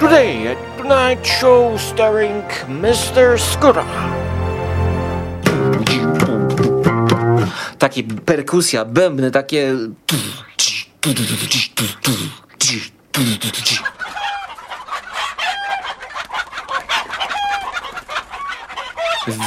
Today 0.00 0.46
at 0.46 0.58
Tonight 0.76 1.26
Show 1.26 1.80
starring 1.80 2.44
Mr. 2.68 3.38
Scooter. 3.38 3.84
Takie 7.78 8.02
perkusja, 8.02 8.84
bębny, 8.84 9.30
takie... 9.30 9.74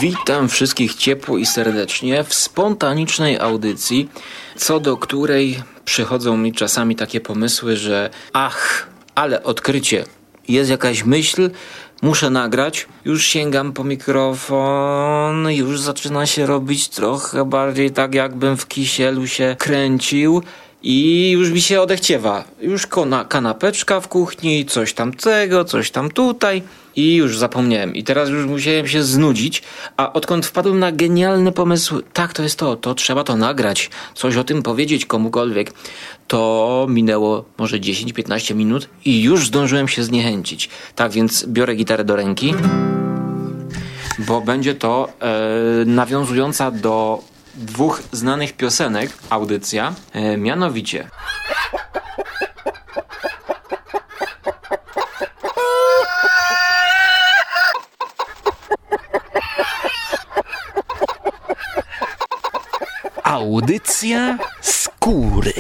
Witam 0.02 0.50
wszystkich 0.50 0.96
ciepło 0.96 1.38
i 1.38 1.46
serdecznie 1.46 2.24
w 2.24 2.34
spontanicznej 2.34 3.40
audycji, 3.40 4.10
co 4.56 4.80
do 4.80 4.98
której 4.98 5.64
przychodzą 5.86 6.38
mi 6.38 6.54
czasami 6.54 6.96
takie 6.96 7.22
pomysły, 7.22 7.78
że 7.78 8.10
ach, 8.34 8.88
ale 9.16 9.44
odkrycie, 9.44 10.06
jest 10.52 10.70
jakaś 10.70 11.04
myśl, 11.04 11.50
muszę 12.02 12.30
nagrać, 12.30 12.88
już 13.06 13.26
sięgam 13.26 13.74
po 13.74 13.84
mikrofon, 13.84 15.52
już 15.52 15.80
zaczyna 15.80 16.26
się 16.26 16.46
robić 16.46 16.90
trochę 16.90 17.46
bardziej 17.46 17.92
tak, 17.92 18.14
jakbym 18.14 18.58
w 18.58 18.68
kisielu 18.68 19.28
się 19.28 19.56
kręcił. 19.60 20.44
I 20.84 21.30
już 21.32 21.50
mi 21.50 21.62
się 21.62 21.82
odechciewa. 21.82 22.44
Już 22.62 22.88
kona, 22.88 23.26
kanapeczka 23.26 24.00
w 24.00 24.08
kuchni, 24.08 24.66
coś 24.66 24.94
tam 24.94 25.14
tego, 25.14 25.66
coś 25.66 25.92
tam 25.92 26.12
tutaj. 26.12 26.64
I 26.96 27.16
już 27.16 27.38
zapomniałem. 27.38 27.96
I 27.96 28.04
teraz 28.04 28.30
już 28.30 28.46
musiałem 28.46 28.88
się 28.88 29.04
znudzić. 29.04 29.64
A 29.98 30.14
odkąd 30.14 30.46
wpadłem 30.46 30.80
na 30.80 30.92
genialny 30.92 31.52
pomysł, 31.52 32.02
tak, 32.14 32.34
to 32.34 32.44
jest 32.44 32.60
to, 32.60 32.76
to 32.76 32.96
trzeba 32.96 33.24
to 33.24 33.36
nagrać, 33.36 33.90
coś 34.16 34.38
o 34.38 34.44
tym 34.44 34.64
powiedzieć 34.64 35.06
komukolwiek, 35.06 35.74
to 36.28 36.86
minęło 36.90 37.46
może 37.58 37.80
10-15 37.80 38.56
minut 38.56 38.90
i 39.06 39.22
już 39.24 39.48
zdążyłem 39.48 39.88
się 39.88 40.04
zniechęcić. 40.04 40.70
Tak 40.96 41.12
więc 41.12 41.46
biorę 41.46 41.76
gitarę 41.76 42.04
do 42.04 42.16
ręki, 42.16 42.54
bo 44.20 44.42
będzie 44.42 44.76
to 44.76 45.10
e, 45.20 45.86
nawiązująca 45.86 46.72
do 46.72 47.24
dwóch 47.54 48.02
znanych 48.12 48.54
piosenek 48.54 49.12
audycja, 49.30 49.94
e, 50.14 50.38
mianowicie. 50.38 51.08
Audycja 63.24 64.38
skóry. 64.62 65.54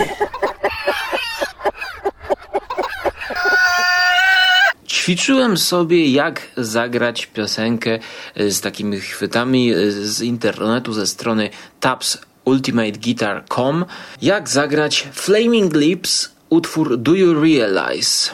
Ćwiczyłem 5.02 5.57
sobie, 5.57 6.11
jak 6.11 6.41
zagrać 6.57 7.25
piosenkę 7.25 7.99
e, 8.35 8.52
z 8.52 8.61
takimi 8.61 8.99
chwytami 8.99 9.73
e, 9.73 9.91
z 9.91 10.21
internetu, 10.21 10.94
ze 10.94 11.07
strony 11.07 11.49
tabsultimateguitar.com. 11.80 13.85
Jak 14.22 14.49
zagrać 14.49 15.07
Flaming 15.13 15.75
Lips, 15.75 16.31
utwór 16.49 16.97
Do 16.97 17.13
You 17.13 17.41
Realize? 17.41 18.31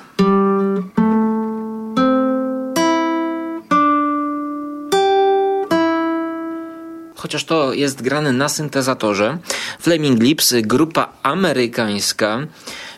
chociaż 7.28 7.46
to 7.46 7.74
jest 7.74 8.02
grane 8.02 8.32
na 8.32 8.50
syntezatorze. 8.50 9.38
Flaming 9.80 10.24
Lips, 10.24 10.54
grupa 10.62 11.14
amerykańska, 11.24 12.48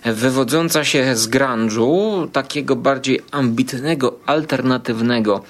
wywodząca 0.06 0.84
się 0.84 1.16
z 1.16 1.30
grunge'u, 1.30 2.28
takiego 2.32 2.76
bardziej 2.76 3.22
ambitnego, 3.32 4.20
alternatywnego. 4.26 5.44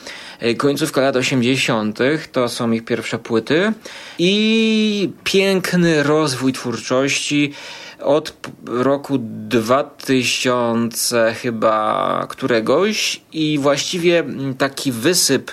Końcówka 0.57 1.01
lat 1.01 1.15
80. 1.15 1.99
to 2.31 2.49
są 2.49 2.71
ich 2.71 2.85
pierwsze 2.85 3.19
płyty 3.19 3.73
i 4.19 5.11
piękny 5.23 6.03
rozwój 6.03 6.53
twórczości 6.53 7.53
od 7.99 8.33
roku 8.65 9.17
2000 9.19 11.35
chyba 11.41 12.25
któregoś 12.29 13.21
i 13.33 13.59
właściwie 13.59 14.23
taki 14.57 14.91
wysyp 14.91 15.51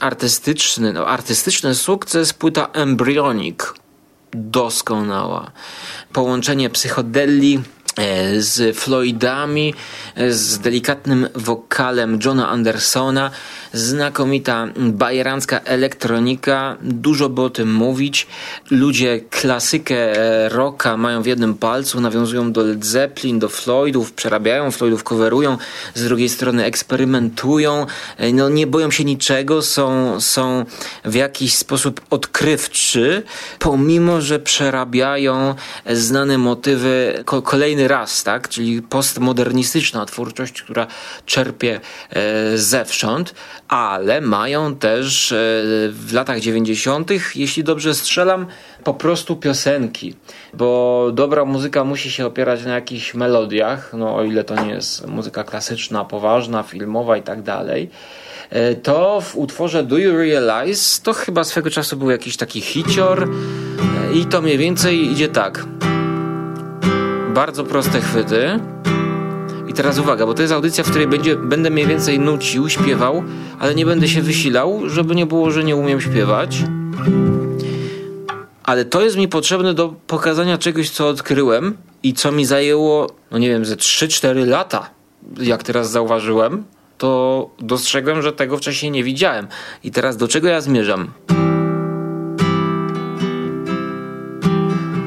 artystyczny, 0.00 0.92
no, 0.92 1.06
artystyczny 1.06 1.74
sukces, 1.74 2.32
płyta 2.32 2.68
Embryonic. 2.72 3.60
Doskonała. 4.32 5.50
Połączenie 6.12 6.70
psychodelli 6.70 7.56
e, 7.56 7.60
z 8.38 8.76
Floydami, 8.76 9.74
e, 10.14 10.32
z 10.32 10.58
delikatnym 10.58 11.28
wokalem 11.34 12.18
Johna 12.24 12.48
Andersona, 12.48 13.30
znakomita 13.72 14.68
bajerancka 14.76 15.60
elektronika, 15.60 16.76
dużo 16.82 17.28
by 17.28 17.42
o 17.42 17.50
tym 17.50 17.74
mówić. 17.74 18.26
Ludzie 18.70 19.20
klasykę 19.30 19.94
e, 19.94 20.48
rocka 20.48 20.96
mają 20.96 21.22
w 21.22 21.26
jednym 21.26 21.54
palcu, 21.54 22.00
nawiązują 22.00 22.52
do 22.52 22.62
Led 22.62 22.86
Zeppelin, 22.86 23.38
do 23.38 23.48
Floydów, 23.48 24.12
przerabiają 24.12 24.70
Floydów, 24.70 25.04
coverują, 25.04 25.58
z 25.94 26.04
drugiej 26.04 26.28
strony 26.28 26.64
eksperymentują, 26.64 27.86
e, 28.16 28.32
no 28.32 28.48
nie 28.48 28.66
boją 28.66 28.90
się 28.90 29.04
niczego, 29.04 29.62
są, 29.62 30.20
są 30.20 30.64
w 31.04 31.14
jakiś 31.14 31.54
sposób 31.54 32.00
odkrywczy, 32.10 33.22
pomimo, 33.58 34.20
że 34.20 34.38
przerabiają 34.38 35.54
znane 35.86 36.38
motywy 36.38 37.24
kolejny 37.44 37.85
raz, 37.88 38.24
tak? 38.24 38.48
Czyli 38.48 38.82
postmodernistyczna 38.82 40.06
twórczość, 40.06 40.62
która 40.62 40.86
czerpie 41.26 41.80
e, 42.10 42.58
zewsząd, 42.58 43.34
ale 43.68 44.20
mają 44.20 44.76
też 44.76 45.32
e, 45.32 45.36
w 45.90 46.10
latach 46.12 46.40
90., 46.40 47.10
jeśli 47.34 47.64
dobrze 47.64 47.94
strzelam, 47.94 48.46
po 48.84 48.94
prostu 48.94 49.36
piosenki, 49.36 50.14
bo 50.54 51.10
dobra 51.12 51.44
muzyka 51.44 51.84
musi 51.84 52.10
się 52.10 52.26
opierać 52.26 52.64
na 52.64 52.74
jakichś 52.74 53.14
melodiach, 53.14 53.90
no 53.92 54.16
o 54.16 54.24
ile 54.24 54.44
to 54.44 54.64
nie 54.64 54.70
jest 54.70 55.06
muzyka 55.06 55.44
klasyczna, 55.44 56.04
poważna, 56.04 56.62
filmowa 56.62 57.16
i 57.16 57.22
tak 57.22 57.42
dalej. 57.42 57.90
E, 58.50 58.74
to 58.74 59.20
w 59.20 59.36
utworze 59.36 59.84
Do 59.84 59.98
You 59.98 60.16
Realize 60.16 61.02
to 61.02 61.12
chyba 61.12 61.44
swego 61.44 61.70
czasu 61.70 61.96
był 61.96 62.10
jakiś 62.10 62.36
taki 62.36 62.60
hicior 62.60 63.22
e, 63.22 64.14
i 64.14 64.26
to 64.26 64.42
mniej 64.42 64.58
więcej 64.58 65.12
idzie 65.12 65.28
tak. 65.28 65.64
Bardzo 67.36 67.64
proste 67.64 68.00
chwyty 68.00 68.60
teraz 69.76 69.98
uwaga, 69.98 70.26
bo 70.26 70.34
to 70.34 70.42
jest 70.42 70.54
audycja, 70.54 70.84
w 70.84 70.90
której 70.90 71.06
będzie, 71.06 71.36
będę 71.36 71.70
mniej 71.70 71.86
więcej 71.86 72.18
nucił, 72.18 72.68
śpiewał, 72.68 73.22
ale 73.58 73.74
nie 73.74 73.86
będę 73.86 74.08
się 74.08 74.22
wysilał, 74.22 74.88
żeby 74.88 75.14
nie 75.14 75.26
było, 75.26 75.50
że 75.50 75.64
nie 75.64 75.76
umiem 75.76 76.00
śpiewać. 76.00 76.58
Ale 78.62 78.84
to 78.84 79.02
jest 79.02 79.16
mi 79.16 79.28
potrzebne 79.28 79.74
do 79.74 79.94
pokazania 80.06 80.58
czegoś, 80.58 80.90
co 80.90 81.08
odkryłem 81.08 81.76
i 82.02 82.14
co 82.14 82.32
mi 82.32 82.44
zajęło, 82.44 83.10
no 83.30 83.38
nie 83.38 83.48
wiem, 83.48 83.64
ze 83.64 83.76
3-4 83.76 84.46
lata. 84.46 84.90
Jak 85.38 85.62
teraz 85.62 85.90
zauważyłem, 85.90 86.64
to 86.98 87.50
dostrzegłem, 87.58 88.22
że 88.22 88.32
tego 88.32 88.56
wcześniej 88.56 88.92
nie 88.92 89.04
widziałem. 89.04 89.46
I 89.84 89.90
teraz 89.90 90.16
do 90.16 90.28
czego 90.28 90.48
ja 90.48 90.60
zmierzam? 90.60 91.12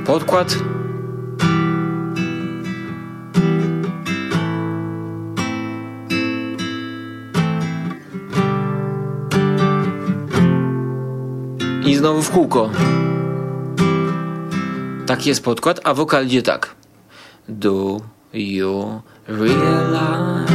Podkład 0.06 0.56
I 11.90 11.96
znowu 11.96 12.22
w 12.22 12.32
kółko. 12.32 12.70
Taki 15.06 15.30
jest 15.30 15.44
podkład, 15.44 15.80
a 15.84 15.94
wokal 15.94 16.26
idzie 16.26 16.42
tak. 16.42 16.76
Do 17.48 18.02
you 18.34 19.02
realize 19.28 20.54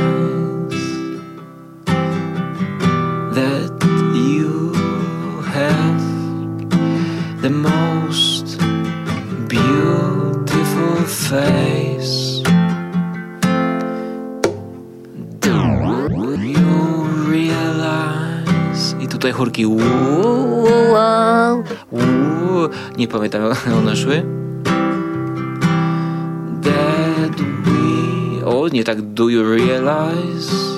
that 3.34 3.84
you 4.14 4.72
have 5.42 6.02
the 7.42 7.50
most 7.50 8.58
beautiful 9.48 11.04
face? 11.06 12.42
Do 15.40 15.56
you 16.42 17.08
realize? 17.30 18.96
I 19.00 19.08
tutaj 19.08 19.32
chórki 19.32 19.66
nie 22.98 23.08
pamiętam 23.08 23.42
jak 23.66 23.76
one 23.78 23.96
szły. 23.96 24.22
That 26.62 27.40
we... 27.40 28.46
O, 28.46 28.68
nie 28.68 28.84
tak 28.84 29.02
Do 29.02 29.28
you 29.28 29.56
realize? 29.56 30.74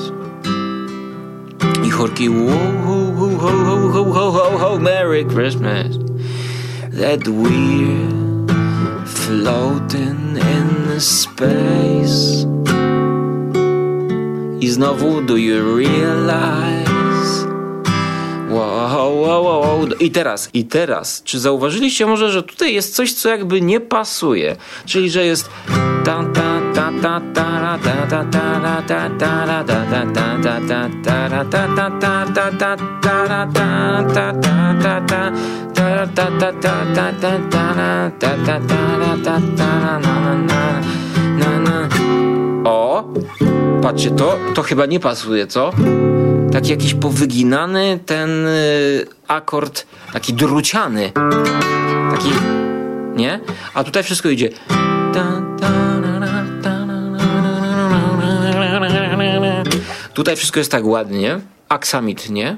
I 1.87 1.91
chórki 1.91 2.31
wow, 2.31 2.49
ho, 2.87 3.13
ho, 3.13 3.29
ho, 3.29 3.51
ho, 3.91 4.05
ho, 4.13 4.33
ho, 4.33 4.59
ho, 4.59 4.79
Merry 4.79 5.25
Christmas 5.25 5.99
That 7.01 7.29
we're 7.29 8.47
floating 9.07 10.37
in 10.37 11.01
space 11.01 12.47
I 14.61 14.69
znowu 14.69 15.27
do 15.27 15.37
you 15.37 15.77
realize 15.77 16.86
i 20.00 20.11
teraz, 20.11 20.50
i 20.55 20.64
teraz, 20.64 21.23
czy 21.25 21.41
zauważyliście 21.41 22.06
może, 22.06 22.31
że 22.31 22.43
tutaj 22.43 22.75
jest 22.75 22.94
coś, 22.94 23.12
co 23.12 23.29
jakby 23.29 23.61
nie 23.61 23.81
pasuje? 23.81 24.56
Czyli, 24.87 25.11
że 25.11 25.25
jest 25.25 25.50
ta 26.05 26.25
ta 26.35 26.61
ta 26.75 26.91
ta 27.03 27.20
ta 27.32 27.79
ta 27.79 28.25
ta 28.25 28.31
ta 28.31 28.56
Taki 46.52 46.70
jakiś 46.70 46.94
powyginany 46.94 47.98
ten 48.06 48.46
y, 48.46 49.06
akord, 49.28 49.87
taki 50.12 50.34
druciany. 50.34 51.12
Taki, 52.10 52.28
nie? 53.16 53.40
A 53.75 53.84
tutaj 53.84 54.02
wszystko 54.02 54.28
idzie. 54.28 54.50
Tutaj 60.14 60.37
wszystko 60.37 60.60
jest 60.60 60.70
tak 60.70 60.87
ładnie, 60.87 61.40
aksamit, 61.69 62.31
nie? 62.31 62.56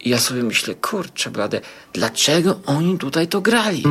I 0.00 0.10
ja 0.10 0.18
sobie 0.18 0.42
myślę, 0.42 0.74
kurczę 0.74 1.30
blade, 1.30 1.60
dlaczego 1.92 2.60
oni 2.66 2.98
tutaj 2.98 3.28
to 3.28 3.40
grali? 3.40 3.82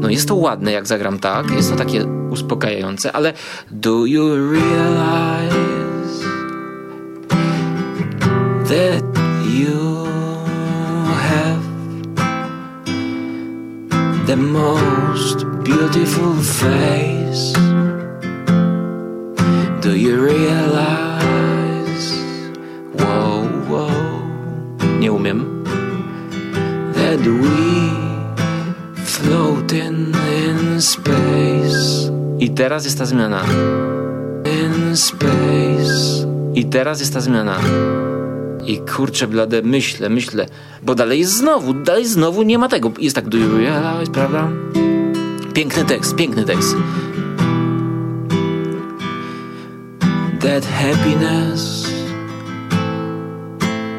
No 0.00 0.10
jest 0.10 0.28
to 0.28 0.34
ładne, 0.34 0.72
jak 0.72 0.86
zagram 0.86 1.18
tak, 1.18 1.50
jest 1.50 1.70
to 1.70 1.76
takie 1.76 2.06
uspokajające, 2.30 3.12
ale 3.12 3.32
do 3.70 4.06
you 4.06 4.52
realize 4.52 5.59
that 8.70 9.02
you 9.50 10.06
have 11.28 11.62
the 14.26 14.36
most 14.36 15.38
beautiful 15.64 16.34
face? 16.62 17.52
Do 19.82 19.96
you 19.96 20.14
realize? 20.22 22.06
Whoa, 22.94 23.42
whoa, 23.66 23.90
nie 25.00 25.10
umiem. 25.12 25.64
That 26.94 27.18
we 27.26 27.90
floating 29.04 30.14
in 30.14 30.80
space. 30.80 32.10
I 32.38 32.50
teraz 32.50 32.84
jest 32.84 32.98
ta 32.98 33.06
zmiana. 33.06 33.42
In 34.44 34.96
space. 34.96 36.26
I 36.54 36.64
teraz 36.64 37.00
jest 37.00 37.14
ta 37.14 37.20
zmiana. 37.20 37.58
I 38.66 38.78
kurczę 38.78 39.26
blade, 39.26 39.62
myślę, 39.62 40.08
myślę, 40.08 40.46
bo 40.82 40.94
dalej 40.94 41.18
jest 41.18 41.32
znowu, 41.32 41.74
dalej 41.74 42.06
znowu 42.06 42.42
nie 42.42 42.58
ma 42.58 42.68
tego. 42.68 42.92
Jest 42.98 43.16
tak 43.16 43.28
do 43.28 43.38
you 43.38 43.58
realize, 43.58 44.12
prawda? 44.12 44.48
Piękny 45.54 45.84
tekst, 45.84 46.16
piękny 46.16 46.44
tekst. 46.44 46.76
That 50.40 50.66
happiness 50.66 51.92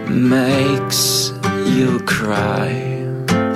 makes 0.09 1.33
you 1.79 1.99
cry. 2.05 2.91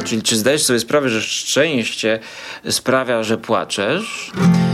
Czyli 0.04 0.22
czy 0.22 0.36
zdajesz 0.38 0.64
sobie 0.64 0.80
sprawę, 0.80 1.10
że 1.10 1.22
szczęście 1.22 2.20
sprawia, 2.70 3.24
że 3.24 3.38
płaczesz? 3.38 4.32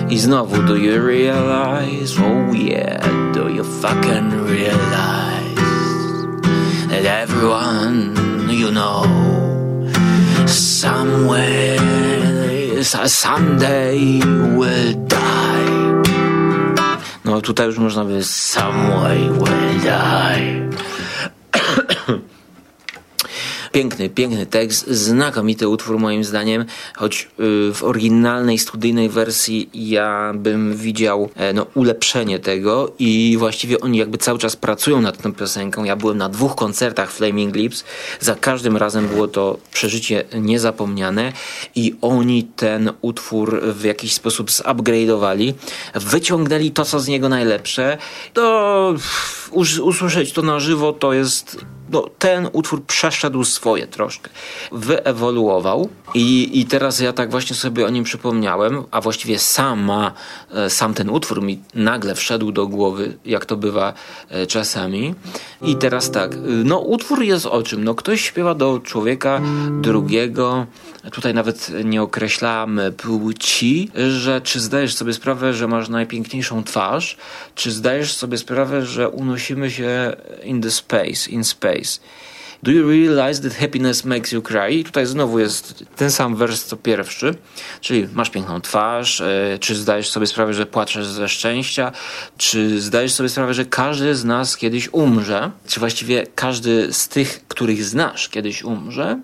I 0.10 0.20
znowu, 0.20 0.64
do 0.64 0.76
you 0.76 1.08
realize? 1.08 2.22
Oh 2.22 2.58
yeah, 2.58 3.02
do 3.34 3.50
you 3.50 3.64
fucking 3.64 4.34
realize 4.50 5.41
that 7.04 7.30
everyone 7.30 8.50
you 8.50 8.72
know 8.72 9.04
somewhere, 10.48 11.78
someday 12.84 14.20
will 14.58 14.94
die. 15.08 16.02
No 17.26 17.42
tutaj 17.42 17.66
już 17.66 17.78
można 17.78 18.06
by 18.06 18.24
somewhere 18.24 19.32
will 19.32 19.80
die. 19.84 20.91
Piękny, 23.72 24.10
piękny 24.10 24.46
tekst, 24.46 24.88
znakomity 24.88 25.68
utwór 25.68 26.00
moim 26.00 26.24
zdaniem, 26.24 26.66
choć 26.96 27.28
y, 27.40 27.74
w 27.74 27.84
oryginalnej 27.84 28.58
studyjnej 28.58 29.10
wersji 29.10 29.70
ja 29.74 30.34
bym 30.36 30.76
widział 30.76 31.30
e, 31.36 31.54
no, 31.54 31.66
ulepszenie 31.76 32.40
tego 32.40 32.92
i 33.00 33.36
właściwie 33.40 33.80
oni 33.80 33.98
jakby 33.98 34.18
cały 34.18 34.40
czas 34.40 34.56
pracują 34.56 35.02
nad 35.02 35.22
tą 35.22 35.34
piosenką. 35.34 35.84
Ja 35.84 35.96
byłem 35.96 36.18
na 36.18 36.30
dwóch 36.30 36.56
koncertach 36.56 37.12
Flaming 37.12 37.56
Lips, 37.56 37.84
za 38.20 38.36
każdym 38.36 38.78
razem 38.78 39.08
było 39.08 39.28
to 39.28 39.58
przeżycie 39.74 40.24
niezapomniane 40.34 41.34
i 41.76 41.96
oni 42.02 42.44
ten 42.44 42.92
utwór 43.02 43.62
w 43.62 43.84
jakiś 43.84 44.14
sposób 44.14 44.50
zupgrade'owali, 44.50 45.54
wyciągnęli 45.96 46.72
to, 46.72 46.86
co 46.86 47.00
z 47.00 47.08
niego 47.08 47.30
najlepsze. 47.30 47.98
To 48.34 48.96
usłyszeć 49.82 50.32
to 50.32 50.42
na 50.42 50.60
żywo 50.60 50.94
to 50.94 51.14
jest 51.14 51.66
no, 51.92 52.06
ten 52.20 52.50
utwór 52.54 52.84
przeszedł 52.86 53.44
swoje 53.44 53.88
troszkę. 53.88 54.30
Wyewoluował 54.72 55.90
i, 56.14 56.60
i 56.60 56.66
teraz 56.66 57.00
ja 57.00 57.14
tak 57.14 57.32
właśnie 57.32 57.56
sobie 57.56 57.86
o 57.86 57.90
nim 57.90 58.04
przypomniałem, 58.04 58.84
a 58.92 59.02
właściwie 59.02 59.40
sama, 59.40 60.12
e, 60.52 60.70
sam 60.70 60.94
ten 60.94 61.10
utwór 61.10 61.42
mi 61.42 61.60
nagle 61.74 62.16
wszedł 62.16 62.52
do 62.52 62.68
głowy, 62.68 63.18
jak 63.26 63.46
to 63.46 63.58
bywa 63.58 63.94
e, 64.30 64.48
czasami. 64.48 65.16
I 65.62 65.76
teraz 65.76 66.12
tak, 66.12 66.38
no 66.66 66.80
utwór 66.80 67.24
jest 67.24 67.46
o 67.46 67.64
czym? 67.64 67.84
No 67.84 67.96
ktoś 67.96 68.22
śpiewa 68.22 68.56
do 68.56 68.80
człowieka 68.80 69.42
drugiego, 69.82 70.66
tutaj 71.12 71.34
nawet 71.34 71.72
nie 71.84 72.02
określamy 72.02 72.92
płci, 72.92 73.92
że 74.10 74.42
czy 74.42 74.60
zdajesz 74.60 74.96
sobie 74.96 75.14
sprawę, 75.14 75.54
że 75.54 75.68
masz 75.68 75.90
najpiękniejszą 75.90 76.64
twarz, 76.64 77.18
czy 77.56 77.72
zdajesz 77.72 78.14
sobie 78.14 78.38
sprawę, 78.38 78.86
że 78.86 79.10
unosimy 79.10 79.72
się 79.72 80.16
in 80.44 80.62
the 80.62 80.72
space, 80.72 81.30
in 81.30 81.44
space. 81.44 82.00
Do 82.64 82.72
you 82.72 82.90
realize 82.90 83.42
that 83.42 83.54
happiness 83.54 84.06
makes 84.06 84.32
you 84.32 84.42
cry? 84.42 84.72
I 84.72 84.84
tutaj 84.84 85.06
znowu 85.06 85.40
jest 85.40 85.86
ten 85.96 86.12
sam 86.12 86.36
wers 86.36 86.66
co 86.66 86.78
pierwszy, 86.78 87.36
czyli 87.82 88.08
masz 88.14 88.30
piękną 88.30 88.62
twarz, 88.62 89.22
e, 89.22 89.58
czy 89.60 89.76
zdajesz 89.76 90.10
sobie 90.10 90.28
sprawę, 90.28 90.54
że 90.54 90.66
płaczesz 90.66 91.08
ze 91.08 91.30
szczęścia, 91.30 91.92
czy 92.38 92.82
zdajesz 92.82 93.14
sobie 93.14 93.30
sprawę, 93.30 93.54
że 93.54 93.66
każdy 93.66 94.16
z 94.16 94.26
nas 94.26 94.58
kiedyś 94.58 94.90
umrze, 94.92 95.52
czy 95.68 95.80
właściwie 95.80 96.28
każdy 96.36 96.94
z 96.94 97.08
tych, 97.08 97.48
których 97.48 97.84
znasz, 97.84 98.30
kiedyś 98.30 98.64
umrze. 98.64 99.20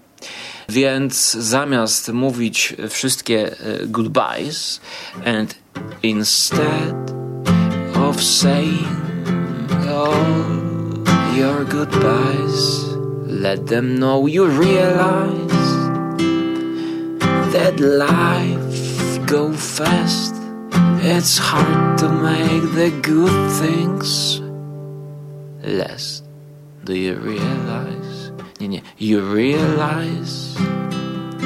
Więc 0.69 1.31
zamiast 1.31 2.13
mówić 2.13 2.75
wszystkie 2.89 3.55
goodbyes 3.85 4.81
and 5.25 5.55
instead 6.03 7.11
of 7.95 8.23
saying 8.23 8.87
all 9.89 11.37
your 11.37 11.65
goodbyes 11.65 12.85
let 13.27 13.67
them 13.67 13.95
know 13.95 14.27
you 14.27 14.45
realize 14.45 15.47
that 17.53 17.79
life 17.79 19.25
go 19.25 19.53
fast. 19.53 20.33
It's 21.01 21.37
hard 21.37 21.97
to 21.99 22.09
make 22.09 22.63
the 22.75 22.91
good 23.01 23.51
things 23.61 24.41
last 25.63 26.23
do 26.83 26.93
you 26.93 27.15
realize 27.15 27.96
nie 28.59 28.67
nie 28.67 28.81
you 28.99 29.35
realize 29.35 30.59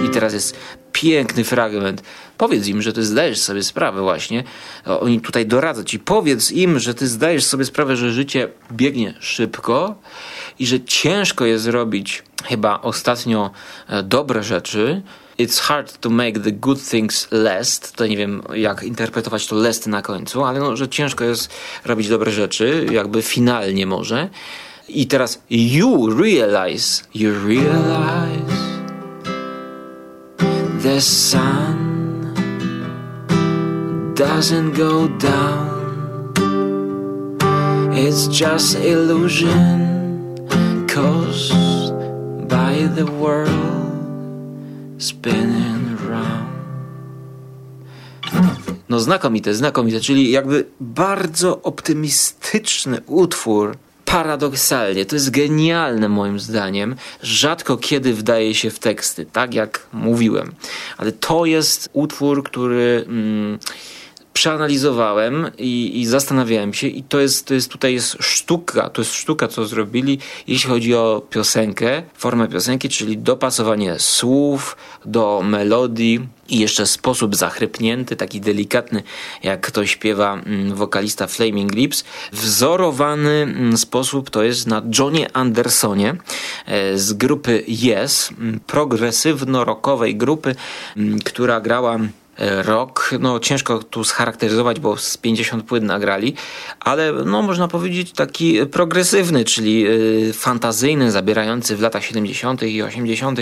i 0.05 0.09
teraz 0.09 0.33
jest 0.33 0.57
piękny 0.91 1.43
fragment. 1.43 2.03
Powiedz 2.37 2.67
im, 2.67 2.81
że 2.81 2.93
ty 2.93 3.03
zdajesz 3.03 3.39
sobie 3.39 3.63
sprawę 3.63 4.01
właśnie. 4.01 4.43
Oni 4.85 5.21
tutaj 5.21 5.45
doradzą 5.45 5.83
ci. 5.83 5.99
Powiedz 5.99 6.51
im, 6.51 6.79
że 6.79 6.93
ty 6.93 7.07
zdajesz 7.07 7.43
sobie 7.43 7.65
sprawę, 7.65 7.95
że 7.95 8.11
życie 8.11 8.47
biegnie 8.71 9.13
szybko 9.19 9.95
i 10.59 10.65
że 10.65 10.79
ciężko 10.79 11.45
jest 11.45 11.63
zrobić 11.63 12.23
chyba 12.45 12.81
ostatnio 12.81 13.51
e, 13.87 14.03
dobre 14.03 14.43
rzeczy. 14.43 15.01
It's 15.39 15.59
hard 15.59 15.99
to 15.99 16.09
make 16.09 16.43
the 16.43 16.51
good 16.51 16.89
things 16.89 17.27
last. 17.31 17.95
To 17.95 18.07
nie 18.07 18.17
wiem, 18.17 18.41
jak 18.53 18.83
interpretować 18.83 19.47
to 19.47 19.55
last 19.55 19.87
na 19.87 20.01
końcu, 20.01 20.43
ale 20.43 20.59
no, 20.59 20.75
że 20.75 20.89
ciężko 20.89 21.23
jest 21.23 21.49
robić 21.85 22.09
dobre 22.09 22.31
rzeczy, 22.31 22.85
jakby 22.91 23.21
finalnie 23.21 23.85
może. 23.85 24.29
I 24.87 25.05
teraz 25.07 25.39
you 25.49 26.09
realize, 26.09 27.03
you 27.13 27.33
realize 27.33 28.61
the 30.83 30.99
sun 30.99 32.33
doesn't 34.15 34.73
go 34.73 35.07
down. 35.07 36.33
It's 37.93 38.27
just 38.27 38.75
illusion 38.75 40.37
caused 40.87 41.93
by 42.47 42.87
the 42.95 43.05
world 43.05 43.91
spinning 44.97 45.97
around. 45.99 46.51
No 48.89 48.99
znakomite, 48.99 49.53
znakomite, 49.53 49.99
czyli 49.99 50.31
jakby 50.31 50.65
bardzo 50.79 51.61
optymistyczny 51.61 53.01
utwór. 53.07 53.77
Paradoksalnie, 54.11 55.05
to 55.05 55.15
jest 55.15 55.29
genialne 55.29 56.09
moim 56.09 56.39
zdaniem. 56.39 56.95
Rzadko 57.23 57.77
kiedy 57.77 58.13
wdaje 58.13 58.55
się 58.55 58.69
w 58.69 58.79
teksty, 58.79 59.25
tak 59.25 59.53
jak 59.53 59.87
mówiłem. 59.93 60.51
Ale 60.97 61.11
to 61.11 61.45
jest 61.45 61.89
utwór, 61.93 62.43
który... 62.43 63.05
Mm, 63.07 63.59
przeanalizowałem 64.33 65.51
i, 65.57 65.99
i, 65.99 66.05
zastanawiałem 66.05 66.73
się 66.73 66.87
i 66.87 67.03
to 67.03 67.19
jest, 67.19 67.45
to 67.47 67.53
jest 67.53 67.71
tutaj 67.71 67.93
jest 67.93 68.17
sztuka, 68.19 68.89
to 68.89 69.01
jest 69.01 69.13
sztuka, 69.13 69.47
co 69.47 69.65
zrobili, 69.65 70.19
jeśli 70.47 70.69
chodzi 70.69 70.95
o 70.95 71.21
piosenkę, 71.29 72.03
formę 72.13 72.47
piosenki, 72.47 72.89
czyli 72.89 73.17
dopasowanie 73.17 73.99
słów 73.99 74.77
do 75.05 75.41
melodii 75.43 76.27
i 76.49 76.59
jeszcze 76.59 76.87
sposób 76.87 77.35
zachrypnięty, 77.35 78.15
taki 78.15 78.41
delikatny, 78.41 79.03
jak 79.43 79.71
to 79.71 79.85
śpiewa 79.85 80.33
mm, 80.33 80.75
wokalista 80.75 81.27
Flaming 81.27 81.75
Lips. 81.75 82.03
Wzorowany 82.31 83.31
mm, 83.31 83.77
sposób 83.77 84.29
to 84.29 84.43
jest 84.43 84.67
na 84.67 84.81
Johnie 84.99 85.35
Andersonie 85.37 86.15
e, 86.65 86.97
z 86.97 87.13
grupy 87.13 87.63
Yes, 87.67 88.29
mm, 88.39 88.59
progresywno-rockowej 88.67 90.15
grupy, 90.17 90.55
która 91.23 91.61
grała 91.61 91.99
rok, 92.41 93.11
no 93.19 93.39
ciężko 93.39 93.79
tu 93.83 94.03
scharakteryzować, 94.03 94.79
bo 94.79 94.97
z 94.97 95.17
50 95.17 95.65
płyt 95.65 95.83
nagrali, 95.83 96.35
ale 96.79 97.11
no 97.11 97.41
można 97.41 97.67
powiedzieć 97.67 98.11
taki 98.11 98.65
progresywny, 98.65 99.45
czyli 99.45 99.87
y, 99.87 100.33
fantazyjny, 100.33 101.11
zabierający 101.11 101.75
w 101.75 101.81
latach 101.81 102.05
70. 102.05 102.63
i 102.63 102.81
80. 102.81 103.39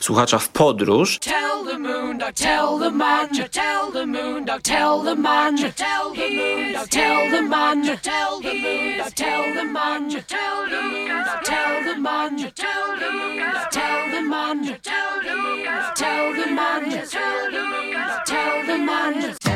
słuchacza 0.00 0.38
w 0.38 0.48
podróż. 0.48 1.18
Tell 1.18 1.64
the 1.66 1.78
moon 1.78 2.18
tell 2.18 2.78
the 2.80 2.90
man, 2.90 3.28
tell 3.28 3.92
the 3.92 4.06
moon 4.06 4.46
tell 4.62 5.02
the 5.04 5.14
man, 5.14 5.56
tell 5.56 6.12
the 6.14 6.28
moon 6.30 6.88
tell 6.90 7.30
the 7.30 7.42
man, 7.42 7.82
tell 7.82 8.40
the 8.42 8.54
moon 8.54 9.12
tell 9.14 9.54
the 9.54 9.64
man, 9.64 10.10
tell 10.10 10.68
the 10.70 10.82
moon 10.82 11.22
tell 11.44 11.84
the 11.84 11.98
man, 11.98 12.38
tell 12.54 12.98
the 13.00 13.12
moon 13.12 13.42
tell 13.70 14.10
the 14.10 14.22
man, 14.22 14.64
tell 14.82 15.20
the 15.22 15.34
moon 15.34 15.66
tell 15.94 16.32
the 16.32 16.46
man, 16.46 16.82
tell 16.92 16.92
the 16.92 16.92
moon 16.92 17.08
tell 17.08 17.50
the 17.50 17.56
man. 17.56 18.41
Tell 18.42 18.66
the 18.66 18.72
Alderman. 18.72 19.51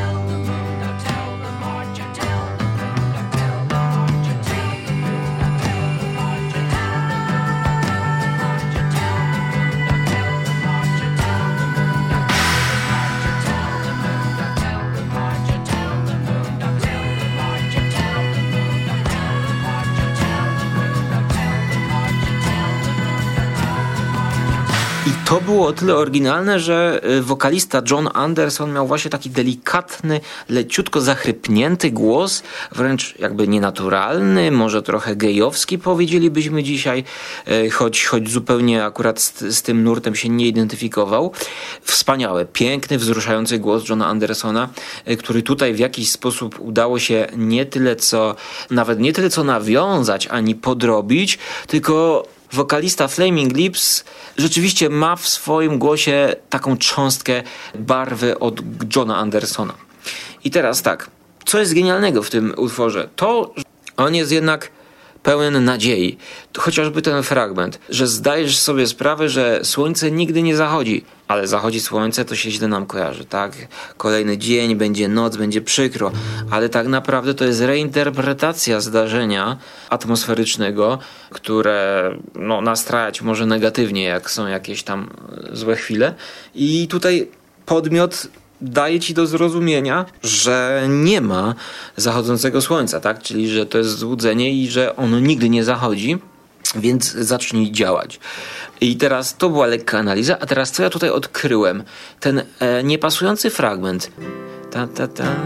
To 25.36 25.40
było 25.40 25.66
o 25.66 25.72
tyle 25.72 25.96
oryginalne, 25.96 26.60
że 26.60 27.00
y, 27.04 27.22
wokalista 27.22 27.82
John 27.90 28.08
Anderson 28.14 28.72
miał 28.72 28.86
właśnie 28.86 29.10
taki 29.10 29.30
delikatny, 29.30 30.20
leciutko 30.48 31.00
zachrypnięty 31.00 31.90
głos, 31.90 32.42
wręcz 32.72 33.14
jakby 33.18 33.48
nienaturalny, 33.48 34.50
może 34.50 34.82
trochę 34.82 35.16
gejowski 35.16 35.78
powiedzielibyśmy 35.78 36.62
dzisiaj, 36.62 37.04
y, 37.48 37.70
choć, 37.70 38.04
choć 38.04 38.30
zupełnie 38.30 38.84
akurat 38.84 39.20
z, 39.20 39.56
z 39.56 39.62
tym 39.62 39.82
nurtem 39.82 40.14
się 40.14 40.28
nie 40.28 40.46
identyfikował. 40.46 41.32
Wspaniały, 41.82 42.46
piękny, 42.52 42.98
wzruszający 42.98 43.58
głos 43.58 43.88
Johna 43.88 44.06
Andersona, 44.06 44.68
y, 45.08 45.16
który 45.16 45.42
tutaj 45.42 45.74
w 45.74 45.78
jakiś 45.78 46.10
sposób 46.10 46.60
udało 46.60 46.98
się 46.98 47.26
nie 47.36 47.66
tyle 47.66 47.96
co, 47.96 48.36
nawet 48.70 49.00
nie 49.00 49.12
tyle 49.12 49.30
co 49.30 49.44
nawiązać, 49.44 50.26
ani 50.26 50.54
podrobić, 50.54 51.38
tylko 51.66 52.24
wokalista 52.52 53.08
Flaming 53.08 53.56
Lips 53.56 54.04
rzeczywiście 54.36 54.88
ma 54.88 55.16
w 55.16 55.28
swoim 55.28 55.78
głosie 55.78 56.36
taką 56.50 56.76
cząstkę 56.76 57.42
barwy 57.74 58.38
od 58.38 58.60
Johna 58.96 59.16
Andersona. 59.16 59.74
I 60.44 60.50
teraz 60.50 60.82
tak, 60.82 61.10
co 61.44 61.58
jest 61.58 61.74
genialnego 61.74 62.22
w 62.22 62.30
tym 62.30 62.54
utworze? 62.56 63.08
To, 63.16 63.52
że 63.56 63.62
on 63.96 64.14
jest 64.14 64.32
jednak 64.32 64.70
pełen 65.23 65.64
nadziei. 65.64 66.18
Chociażby 66.58 67.02
ten 67.02 67.23
fragment, 67.23 67.78
że 67.88 68.06
zdajesz 68.06 68.58
sobie 68.58 68.87
sprawę, 68.87 69.28
że 69.28 69.61
słońce 69.62 70.11
nigdy 70.11 70.42
nie 70.42 70.56
zachodzi, 70.56 71.04
ale 71.28 71.46
zachodzi 71.46 71.80
słońce, 71.80 72.25
to 72.25 72.37
się 72.37 72.50
źle 72.50 72.68
nam 72.68 72.87
kojarzy, 72.87 73.25
tak? 73.25 73.52
Kolejny 73.96 74.38
dzień, 74.38 74.76
będzie 74.76 75.08
noc, 75.08 75.37
będzie 75.37 75.61
przykro, 75.61 76.12
ale 76.50 76.68
tak 76.68 76.87
naprawdę 76.87 77.35
to 77.35 77.44
jest 77.44 77.61
reinterpretacja 77.61 78.80
zdarzenia 78.80 79.56
atmosferycznego, 79.90 80.99
które 81.30 82.11
no, 82.35 82.61
nastrajać 82.61 83.23
może 83.23 83.46
negatywnie, 83.46 84.04
jak 84.04 84.30
są 84.30 84.46
jakieś 84.46 84.82
tam 84.82 85.11
złe 85.52 85.76
chwile. 85.76 86.14
I 86.54 86.88
tutaj 86.88 87.28
podmiot 87.66 88.28
daje 88.60 89.00
ci 89.00 89.14
do 89.14 89.26
zrozumienia, 89.26 90.04
że 90.22 90.86
nie 90.88 91.20
ma 91.20 91.54
zachodzącego 91.96 92.62
słońca, 92.62 93.00
tak? 93.00 93.22
Czyli, 93.22 93.48
że 93.48 93.66
to 93.66 93.78
jest 93.78 93.98
złudzenie 93.98 94.52
i 94.52 94.70
że 94.70 94.96
ono 94.96 95.20
nigdy 95.20 95.48
nie 95.48 95.64
zachodzi, 95.64 96.18
więc 96.75 97.12
zacznij 97.12 97.72
działać. 97.72 98.20
I 98.80 98.96
teraz 98.96 99.36
to 99.36 99.50
była 99.50 99.66
lekka 99.66 99.98
analiza, 99.98 100.38
a 100.38 100.46
teraz 100.46 100.70
co 100.70 100.82
ja 100.82 100.90
tutaj 100.90 101.10
odkryłem? 101.10 101.82
Ten 102.20 102.42
e, 102.60 102.84
niepasujący 102.84 103.50
fragment. 103.50 104.10
Ta, 104.70 104.86
ta, 104.86 105.08
ta. 105.08 105.36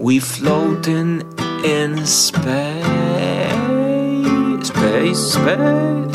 We 0.00 0.20
floating 0.20 1.22
in 1.64 2.06
space. 2.06 2.82
Space, 4.62 5.14
space. 5.14 6.12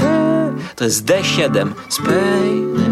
To 0.75 0.84
jest 0.84 1.06
D7. 1.06 1.72
Space. 1.89 2.87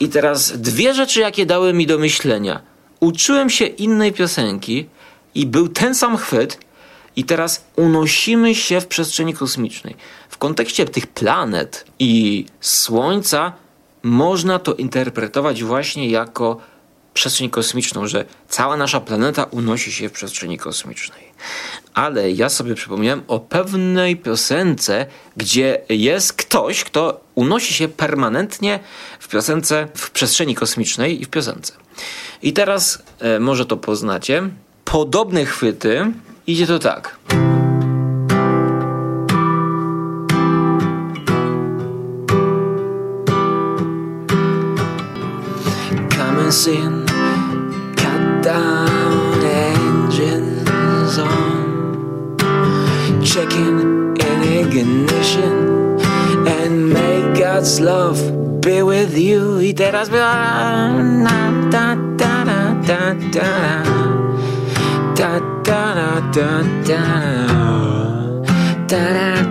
I 0.00 0.08
teraz 0.08 0.60
dwie 0.60 0.94
rzeczy, 0.94 1.20
jakie 1.20 1.46
dały 1.46 1.72
mi 1.72 1.86
do 1.86 1.98
myślenia. 1.98 2.60
Uczyłem 3.00 3.50
się 3.50 3.64
innej 3.66 4.12
piosenki 4.12 4.86
i 5.34 5.46
był 5.46 5.68
ten 5.68 5.94
sam 5.94 6.16
chwyt, 6.16 6.58
i 7.16 7.24
teraz 7.24 7.64
unosimy 7.76 8.54
się 8.54 8.80
w 8.80 8.86
przestrzeni 8.86 9.34
kosmicznej. 9.34 9.96
W 10.28 10.38
kontekście 10.38 10.84
tych 10.84 11.06
planet 11.06 11.84
i 11.98 12.46
Słońca 12.60 13.52
można 14.02 14.58
to 14.58 14.74
interpretować 14.74 15.62
właśnie 15.62 16.08
jako 16.08 16.60
przestrzeń 17.16 17.50
kosmiczną, 17.50 18.06
że 18.06 18.24
cała 18.48 18.76
nasza 18.76 19.00
planeta 19.00 19.44
unosi 19.44 19.92
się 19.92 20.08
w 20.08 20.12
przestrzeni 20.12 20.58
kosmicznej. 20.58 21.24
Ale 21.94 22.30
ja 22.32 22.48
sobie 22.48 22.74
przypomniałem 22.74 23.22
o 23.28 23.40
pewnej 23.40 24.16
piosence, 24.16 25.06
gdzie 25.36 25.80
jest 25.88 26.32
ktoś, 26.32 26.84
kto 26.84 27.20
unosi 27.34 27.74
się 27.74 27.88
permanentnie 27.88 28.80
w 29.20 29.28
piosence, 29.28 29.88
w 29.94 30.10
przestrzeni 30.10 30.54
kosmicznej 30.54 31.22
i 31.22 31.24
w 31.24 31.28
piosence. 31.28 31.72
I 32.42 32.52
teraz 32.52 33.02
e, 33.18 33.40
może 33.40 33.66
to 33.66 33.76
poznacie. 33.76 34.42
Podobne 34.84 35.44
chwyty 35.44 36.12
idzie 36.46 36.66
to 36.66 36.78
tak. 36.78 37.16
Come 46.10 46.42
and 46.44 46.54
sing 46.54 46.95
God's 57.66 57.80
love 57.80 58.60
be 58.60 58.84
with 58.84 59.18
you. 59.18 59.58
I 59.60 59.74
teraz 59.74 60.08
była. 60.08 60.88
Na, 61.02 61.52
ta, 61.72 61.96
ta, 62.18 62.44
ta, 62.46 62.76
ta, 62.86 63.14
ta. 63.32 63.82
Ta, 65.16 65.40
ta, 65.64 65.94
ta, 65.94 66.22
ta, 66.34 66.62
ta. 66.86 67.02
Ta, 68.86 68.96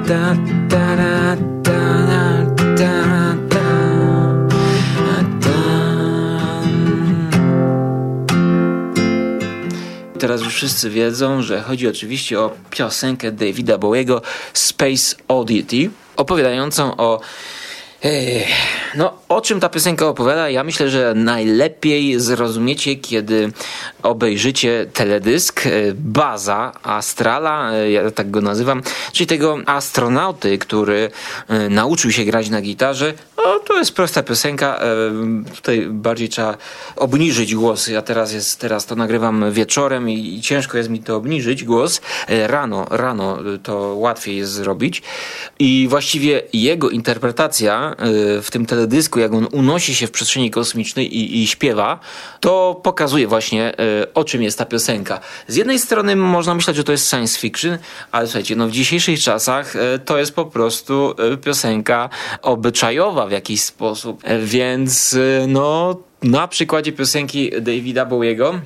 ta, 0.08 0.36
ta, 0.70 0.96
ta, 0.96 1.36
ta, 1.64 1.76
ta, 2.78 3.36
ta. 3.50 3.66
teraz 10.20 10.42
już 10.42 10.54
wszyscy 10.54 10.90
wiedzą, 10.90 11.42
że 11.42 11.62
chodzi 11.62 11.88
oczywiście 11.88 12.40
o 12.40 12.52
piosenkę 12.70 13.32
Davida 13.32 13.78
Bowiego 13.78 14.22
Space 14.54 15.16
Oddity, 15.28 15.90
opowiadającą 16.18 16.98
o 16.98 17.20
no, 18.96 19.14
o 19.30 19.42
czym 19.42 19.60
ta 19.60 19.70
piosenka 19.70 20.08
opowiada? 20.08 20.50
Ja 20.50 20.64
myślę, 20.64 20.90
że 20.90 21.14
najlepiej 21.16 22.20
zrozumiecie, 22.20 22.96
kiedy 22.96 23.52
obejrzycie 24.04 24.86
teledysk 24.94 25.68
e, 25.68 25.70
Baza 25.94 26.72
Astrala, 26.84 27.72
e, 27.74 27.92
ja 27.92 28.12
tak 28.12 28.32
go 28.32 28.42
nazywam, 28.42 28.82
czyli 29.14 29.28
tego 29.28 29.58
astronauty, 29.66 30.58
który 30.58 31.12
e, 31.48 31.70
nauczył 31.70 32.12
się 32.12 32.24
grać 32.24 32.50
na 32.50 32.62
gitarze. 32.62 33.14
O, 33.38 33.60
to 33.60 33.78
jest 33.78 33.96
prosta 33.96 34.24
piosenka. 34.24 34.80
Tutaj 35.56 35.88
bardziej 35.90 36.30
trzeba 36.30 36.58
obniżyć 36.96 37.56
głos. 37.56 37.88
Ja 37.88 38.02
teraz 38.02 38.34
jest, 38.34 38.60
teraz 38.60 38.86
to 38.86 38.96
nagrywam 38.96 39.52
wieczorem 39.52 40.10
i, 40.10 40.42
ciężko 40.42 40.78
jest 40.78 40.90
mi 40.90 41.00
to 41.00 41.16
obniżyć 41.16 41.64
głos. 41.64 42.02
Rano, 42.28 42.86
rano 42.90 43.38
to 43.64 43.78
łatwiej 43.78 44.38
jest 44.38 44.52
zrobić. 44.52 45.02
I 45.60 45.88
właściwie 45.90 46.42
jego 46.54 46.90
interpretacja 46.90 47.95
w 48.42 48.48
tym 48.52 48.66
teledysku, 48.66 49.20
jak 49.20 49.34
on 49.34 49.48
unosi 49.52 49.96
się 49.96 50.08
w 50.08 50.12
przestrzeni 50.12 50.52
kosmicznej 50.52 51.18
i, 51.18 51.44
i 51.44 51.48
śpiewa, 51.48 52.00
to 52.40 52.82
pokazuje 52.84 53.28
właśnie 53.28 53.78
e, 53.80 54.14
o 54.14 54.24
czym 54.24 54.44
jest 54.44 54.58
ta 54.58 54.66
piosenka. 54.66 55.20
Z 55.48 55.56
jednej 55.56 55.80
strony 55.80 56.16
można 56.16 56.56
myśleć, 56.56 56.78
że 56.78 56.84
to 56.84 56.92
jest 56.92 57.10
science 57.10 57.40
fiction, 57.40 57.78
ale 58.12 58.28
słuchajcie, 58.28 58.56
no 58.56 58.68
w 58.68 58.72
dzisiejszych 58.72 59.20
czasach 59.20 59.76
e, 59.76 60.00
to 60.00 60.18
jest 60.18 60.36
po 60.36 60.46
prostu 60.46 61.16
piosenka 61.44 62.10
obyczajowa 62.42 63.28
w 63.28 63.32
jakiś 63.32 63.62
sposób. 63.64 64.22
Więc 64.44 65.18
no 65.48 65.98
na 66.24 66.48
przykładzie 66.48 66.92
piosenki 66.92 67.52
Davida 67.62 68.06
Bowiego 68.06 68.60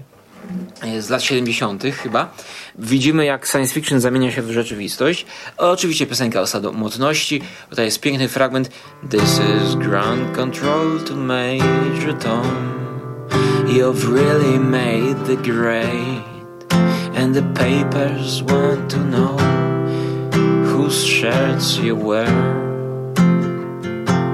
z 0.99 1.09
lat 1.09 1.23
70. 1.23 1.83
chyba, 1.83 2.33
widzimy 2.79 3.25
jak 3.25 3.47
science 3.47 3.73
fiction 3.73 3.99
zamienia 4.01 4.31
się 4.31 4.41
w 4.41 4.51
rzeczywistość. 4.51 5.25
Oczywiście 5.57 6.07
piosenka 6.07 6.41
o 6.41 6.47
samotności, 6.47 7.41
tutaj 7.69 7.85
jest 7.85 7.99
piękny 7.99 8.27
fragment. 8.27 8.69
This 9.09 9.39
is 9.39 9.75
ground 9.75 10.35
control 10.35 10.99
to 11.05 11.15
Major 11.15 12.17
Tom. 12.19 12.79
You've 13.67 14.09
really 14.13 14.59
made 14.59 15.25
the 15.25 15.35
grade 15.35 16.39
And 17.15 17.35
the 17.35 17.43
papers 17.53 18.41
want 18.41 18.89
to 18.89 18.97
know 18.97 19.37
Whose 20.65 21.05
shirts 21.05 21.77
you 21.77 21.95
wear. 21.95 22.29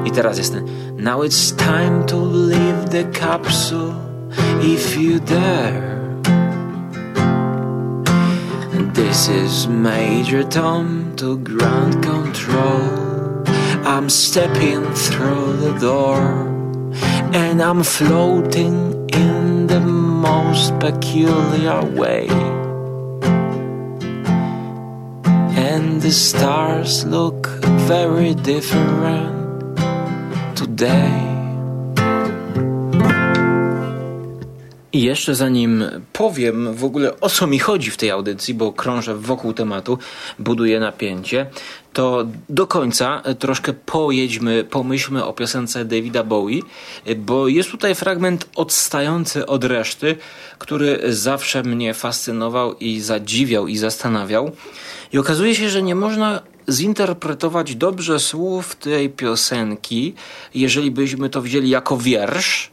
I 0.06 0.12
teraz 0.12 0.38
jest 0.38 0.54
ten 0.54 0.66
Now 0.98 1.24
it's 1.24 1.56
time 1.56 2.06
to 2.06 2.18
leave 2.18 2.90
the 2.90 3.04
capsule 3.20 3.94
If 4.62 5.02
you 5.02 5.20
dare 5.20 6.05
This 8.96 9.28
is 9.28 9.68
Major 9.68 10.42
Tom 10.44 11.18
to 11.18 11.38
ground 11.40 12.02
control. 12.02 13.44
I'm 13.86 14.10
stepping 14.10 14.86
through 14.94 15.58
the 15.58 15.78
door 15.82 16.22
and 17.34 17.62
I'm 17.62 17.84
floating 17.84 19.10
in 19.10 19.68
the 19.68 19.82
most 19.82 20.80
peculiar 20.80 21.84
way. 21.84 22.30
And 25.68 26.02
the 26.02 26.14
stars 26.14 27.06
look 27.06 27.48
very 27.90 28.34
different 28.34 29.76
today. 30.56 31.35
I 34.96 35.02
jeszcze 35.02 35.36
zanim 35.36 35.84
powiem 36.14 36.74
w 36.74 36.84
ogóle 36.84 37.20
o 37.20 37.30
co 37.30 37.48
mi 37.48 37.60
chodzi 37.60 37.92
w 37.92 37.98
tej 37.98 38.12
audycji, 38.12 38.54
bo 38.54 38.74
krążę 38.74 39.16
wokół 39.16 39.54
tematu, 39.54 39.98
buduję 40.40 40.80
napięcie, 40.80 41.46
to 41.94 42.26
do 42.50 42.68
końca 42.68 43.22
troszkę 43.40 43.74
pojedźmy, 43.74 44.64
pomyślmy 44.64 45.26
o 45.26 45.34
piosence 45.34 45.86
Davida 45.86 46.24
Bowie, 46.24 46.62
bo 47.18 47.48
jest 47.48 47.72
tutaj 47.72 47.96
fragment 47.96 48.48
odstający 48.56 49.46
od 49.46 49.64
reszty, 49.64 50.16
który 50.58 51.00
zawsze 51.10 51.64
mnie 51.64 51.94
fascynował 51.94 52.74
i 52.74 53.00
zadziwiał 53.00 53.68
i 53.68 53.78
zastanawiał. 53.78 54.52
I 55.14 55.18
okazuje 55.18 55.56
się, 55.56 55.70
że 55.70 55.84
nie 55.84 55.96
można 55.96 56.42
zinterpretować 56.70 57.76
dobrze 57.76 58.20
słów 58.20 58.76
tej 58.76 59.10
piosenki, 59.10 60.14
jeżeli 60.54 60.92
byśmy 60.92 61.30
to 61.30 61.42
wzięli 61.42 61.70
jako 61.70 61.98
wiersz, 61.98 62.72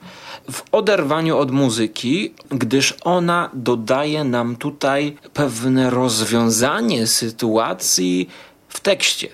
w 0.50 0.62
oderwaniu 0.72 1.38
od 1.38 1.50
muzyki, 1.50 2.34
gdyż 2.50 2.94
ona 3.04 3.50
dodaje 3.54 4.24
nam 4.24 4.56
tutaj 4.56 5.16
pewne 5.32 5.90
rozwiązanie 5.90 7.06
sytuacji 7.06 8.28
w 8.68 8.80
tekście. 8.80 9.28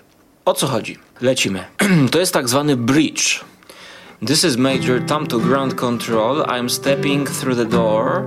O 0.45 0.55
co 0.55 0.67
chodzi? 0.67 0.99
Lecimy. 1.21 1.65
To 2.13 2.19
jest 2.19 2.33
tak 2.33 2.49
zwany 2.49 2.77
bridge. 2.77 3.45
This 4.27 4.45
is 4.45 4.57
Major 4.57 5.01
Tom 5.07 5.27
to 5.27 5.39
ground 5.39 5.75
control. 5.75 6.43
I'm 6.43 6.69
stepping 6.69 7.31
through 7.31 7.57
the 7.57 7.77
door 7.77 8.23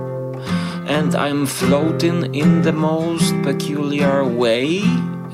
and 0.88 1.14
I'm 1.14 1.46
floating 1.46 2.34
in 2.34 2.62
the 2.62 2.72
most 2.72 3.34
peculiar 3.44 4.24
way 4.38 4.82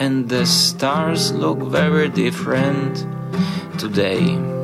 and 0.00 0.28
the 0.28 0.46
stars 0.46 1.32
look 1.32 1.58
very 1.58 2.08
different 2.08 3.06
today. 3.78 4.57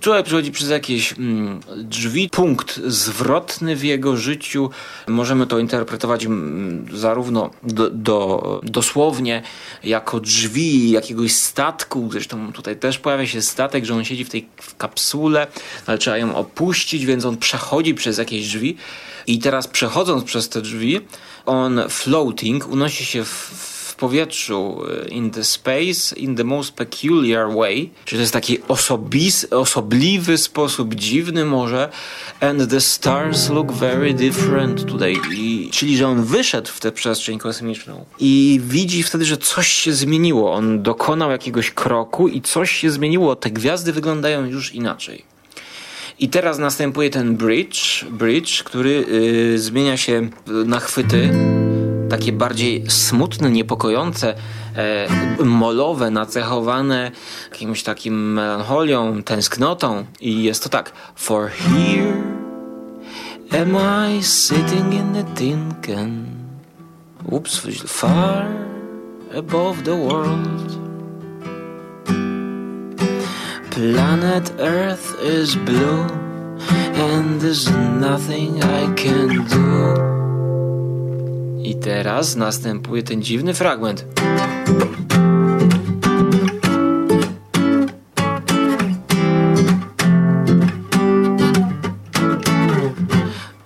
Człowiek 0.00 0.26
przechodzi 0.26 0.52
przez 0.52 0.68
jakieś 0.70 1.12
mm, 1.12 1.60
drzwi, 1.76 2.28
punkt 2.28 2.80
zwrotny 2.86 3.76
w 3.76 3.84
jego 3.84 4.16
życiu. 4.16 4.70
Możemy 5.08 5.46
to 5.46 5.58
interpretować 5.58 6.24
mm, 6.24 6.86
zarówno 6.92 7.50
do, 7.62 7.90
do, 7.90 8.60
dosłownie 8.62 9.42
jako 9.84 10.20
drzwi 10.20 10.90
jakiegoś 10.90 11.32
statku. 11.32 12.08
Zresztą 12.12 12.52
tutaj 12.52 12.76
też 12.76 12.98
pojawia 12.98 13.26
się 13.26 13.42
statek, 13.42 13.84
że 13.84 13.94
on 13.94 14.04
siedzi 14.04 14.24
w 14.24 14.30
tej 14.30 14.48
w 14.56 14.76
kapsule, 14.76 15.46
ale 15.86 15.98
trzeba 15.98 16.18
ją 16.18 16.34
opuścić, 16.34 17.06
więc 17.06 17.24
on 17.24 17.36
przechodzi 17.36 17.94
przez 17.94 18.18
jakieś 18.18 18.48
drzwi. 18.48 18.76
I 19.26 19.38
teraz 19.38 19.68
przechodząc 19.68 20.24
przez 20.24 20.48
te 20.48 20.62
drzwi, 20.62 21.00
on 21.46 21.80
floating 21.88 22.68
unosi 22.68 23.04
się 23.04 23.24
w 23.24 23.73
w 23.94 23.96
powietrzu 23.96 24.82
in 25.08 25.30
the 25.30 25.44
space 25.44 26.16
in 26.16 26.36
the 26.36 26.44
most 26.44 26.74
peculiar 26.74 27.52
way, 27.52 27.90
czyli 28.04 28.18
to 28.18 28.20
jest 28.20 28.32
taki 28.32 28.58
osobis, 28.68 29.46
osobliwy 29.50 30.38
sposób, 30.38 30.94
dziwny 30.94 31.44
może 31.44 31.88
and 32.40 32.70
the 32.70 32.80
stars 32.80 33.50
look 33.50 33.72
very 33.72 34.14
different 34.14 34.86
today. 34.86 35.16
I, 35.36 35.70
czyli, 35.72 35.96
że 35.96 36.08
on 36.08 36.24
wyszedł 36.24 36.68
w 36.68 36.80
tę 36.80 36.92
przestrzeń 36.92 37.38
kosmiczną 37.38 38.04
i 38.18 38.60
widzi 38.64 39.02
wtedy, 39.02 39.24
że 39.24 39.36
coś 39.36 39.68
się 39.68 39.92
zmieniło. 39.92 40.52
On 40.52 40.82
dokonał 40.82 41.30
jakiegoś 41.30 41.70
kroku 41.70 42.28
i 42.28 42.40
coś 42.40 42.70
się 42.70 42.90
zmieniło. 42.90 43.36
Te 43.36 43.50
gwiazdy 43.50 43.92
wyglądają 43.92 44.46
już 44.46 44.74
inaczej. 44.74 45.24
I 46.18 46.28
teraz 46.28 46.58
następuje 46.58 47.10
ten 47.10 47.36
bridge, 47.36 48.04
bridge 48.04 48.62
który 48.62 48.90
yy, 48.90 49.58
zmienia 49.58 49.96
się 49.96 50.28
na 50.46 50.80
chwyty 50.80 51.30
takie 52.18 52.32
bardziej 52.32 52.84
smutne, 52.88 53.50
niepokojące, 53.50 54.34
e, 54.76 55.44
molowe, 55.44 56.10
nacechowane 56.10 57.10
jakimś 57.50 57.82
takim 57.82 58.32
melancholią, 58.32 59.22
tęsknotą. 59.22 60.04
I 60.20 60.42
jest 60.42 60.62
to 60.62 60.68
tak. 60.68 60.92
For 61.16 61.50
here 61.50 62.22
am 63.60 63.76
I 64.10 64.22
sitting 64.22 64.94
in 64.94 65.12
the 65.14 65.24
tin 65.34 65.74
can. 65.82 66.26
Oops, 67.32 67.66
far 67.86 68.46
above 69.38 69.82
the 69.82 69.96
world. 69.96 70.78
Planet 73.70 74.52
Earth 74.60 75.16
is 75.22 75.56
blue 75.56 76.06
and 76.94 77.40
there's 77.40 77.70
nothing 78.00 78.62
I 78.62 78.94
can 78.94 79.44
do. 79.48 80.23
I 81.64 81.74
teraz 81.74 82.36
następuje 82.36 83.02
ten 83.02 83.22
dziwny 83.22 83.54
fragment. 83.54 84.04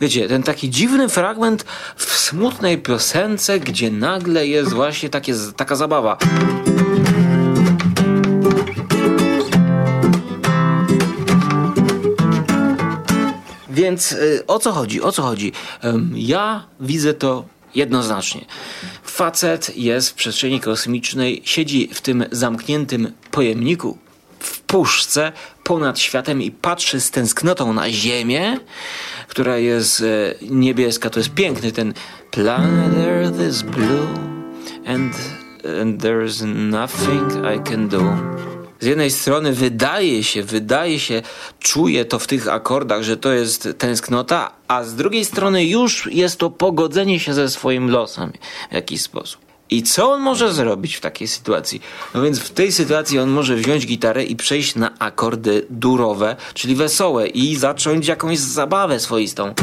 Wiecie, 0.00 0.28
ten 0.28 0.42
taki 0.42 0.70
dziwny 0.70 1.08
fragment 1.08 1.64
w 1.96 2.04
smutnej 2.04 2.78
piosence, 2.78 3.60
gdzie 3.60 3.90
nagle 3.90 4.46
jest 4.46 4.72
właśnie 4.72 5.08
takie, 5.08 5.34
taka 5.56 5.76
zabawa. 5.76 6.18
Więc 13.70 14.12
y, 14.12 14.44
o 14.46 14.58
co 14.58 14.72
chodzi? 14.72 15.02
O 15.02 15.12
co 15.12 15.22
chodzi? 15.22 15.52
Ja 16.14 16.66
widzę 16.80 17.14
to 17.14 17.57
jednoznacznie. 17.78 18.44
Facet 19.02 19.76
jest 19.76 20.10
w 20.10 20.14
przestrzeni 20.14 20.60
kosmicznej, 20.60 21.42
siedzi 21.44 21.88
w 21.92 22.00
tym 22.00 22.24
zamkniętym 22.30 23.12
pojemniku 23.30 23.98
w 24.40 24.60
puszce 24.60 25.32
ponad 25.64 25.98
światem 25.98 26.42
i 26.42 26.50
patrzy 26.50 27.00
z 27.00 27.10
tęsknotą 27.10 27.72
na 27.72 27.90
Ziemię, 27.90 28.60
która 29.28 29.58
jest 29.58 30.00
e, 30.00 30.04
niebieska. 30.50 31.10
To 31.10 31.20
jest 31.20 31.30
piękny 31.30 31.72
ten 31.72 31.94
planet 32.30 33.06
Earth 33.06 33.40
is 33.48 33.62
blue 33.62 34.08
and, 34.86 35.14
and 35.80 36.02
there 36.02 36.24
is 36.24 36.42
nothing 36.46 37.32
I 37.56 37.70
can 37.70 37.88
do. 37.88 38.57
Z 38.80 38.86
jednej 38.86 39.10
strony 39.10 39.52
wydaje 39.52 40.24
się, 40.24 40.42
wydaje 40.42 40.98
się, 41.00 41.22
czuje 41.60 42.04
to 42.04 42.18
w 42.18 42.26
tych 42.26 42.48
akordach, 42.48 43.02
że 43.02 43.16
to 43.16 43.32
jest 43.32 43.68
tęsknota, 43.78 44.52
a 44.68 44.84
z 44.84 44.94
drugiej 44.94 45.24
strony 45.24 45.64
już 45.64 46.08
jest 46.12 46.38
to 46.38 46.50
pogodzenie 46.50 47.20
się 47.20 47.34
ze 47.34 47.48
swoim 47.48 47.90
losem 47.90 48.32
w 48.70 48.74
jakiś 48.74 49.02
sposób. 49.02 49.40
I 49.70 49.82
co 49.82 50.12
on 50.12 50.20
może 50.20 50.52
zrobić 50.52 50.94
w 50.94 51.00
takiej 51.00 51.28
sytuacji? 51.28 51.82
No 52.14 52.22
więc 52.22 52.38
w 52.38 52.50
tej 52.50 52.72
sytuacji 52.72 53.18
on 53.18 53.30
może 53.30 53.56
wziąć 53.56 53.86
gitarę 53.86 54.24
i 54.24 54.36
przejść 54.36 54.74
na 54.74 54.98
akordy 54.98 55.66
durowe, 55.70 56.36
czyli 56.54 56.74
wesołe 56.74 57.28
i 57.28 57.56
zacząć 57.56 58.06
jakąś 58.06 58.38
zabawę 58.38 59.00
swoistą. 59.00 59.54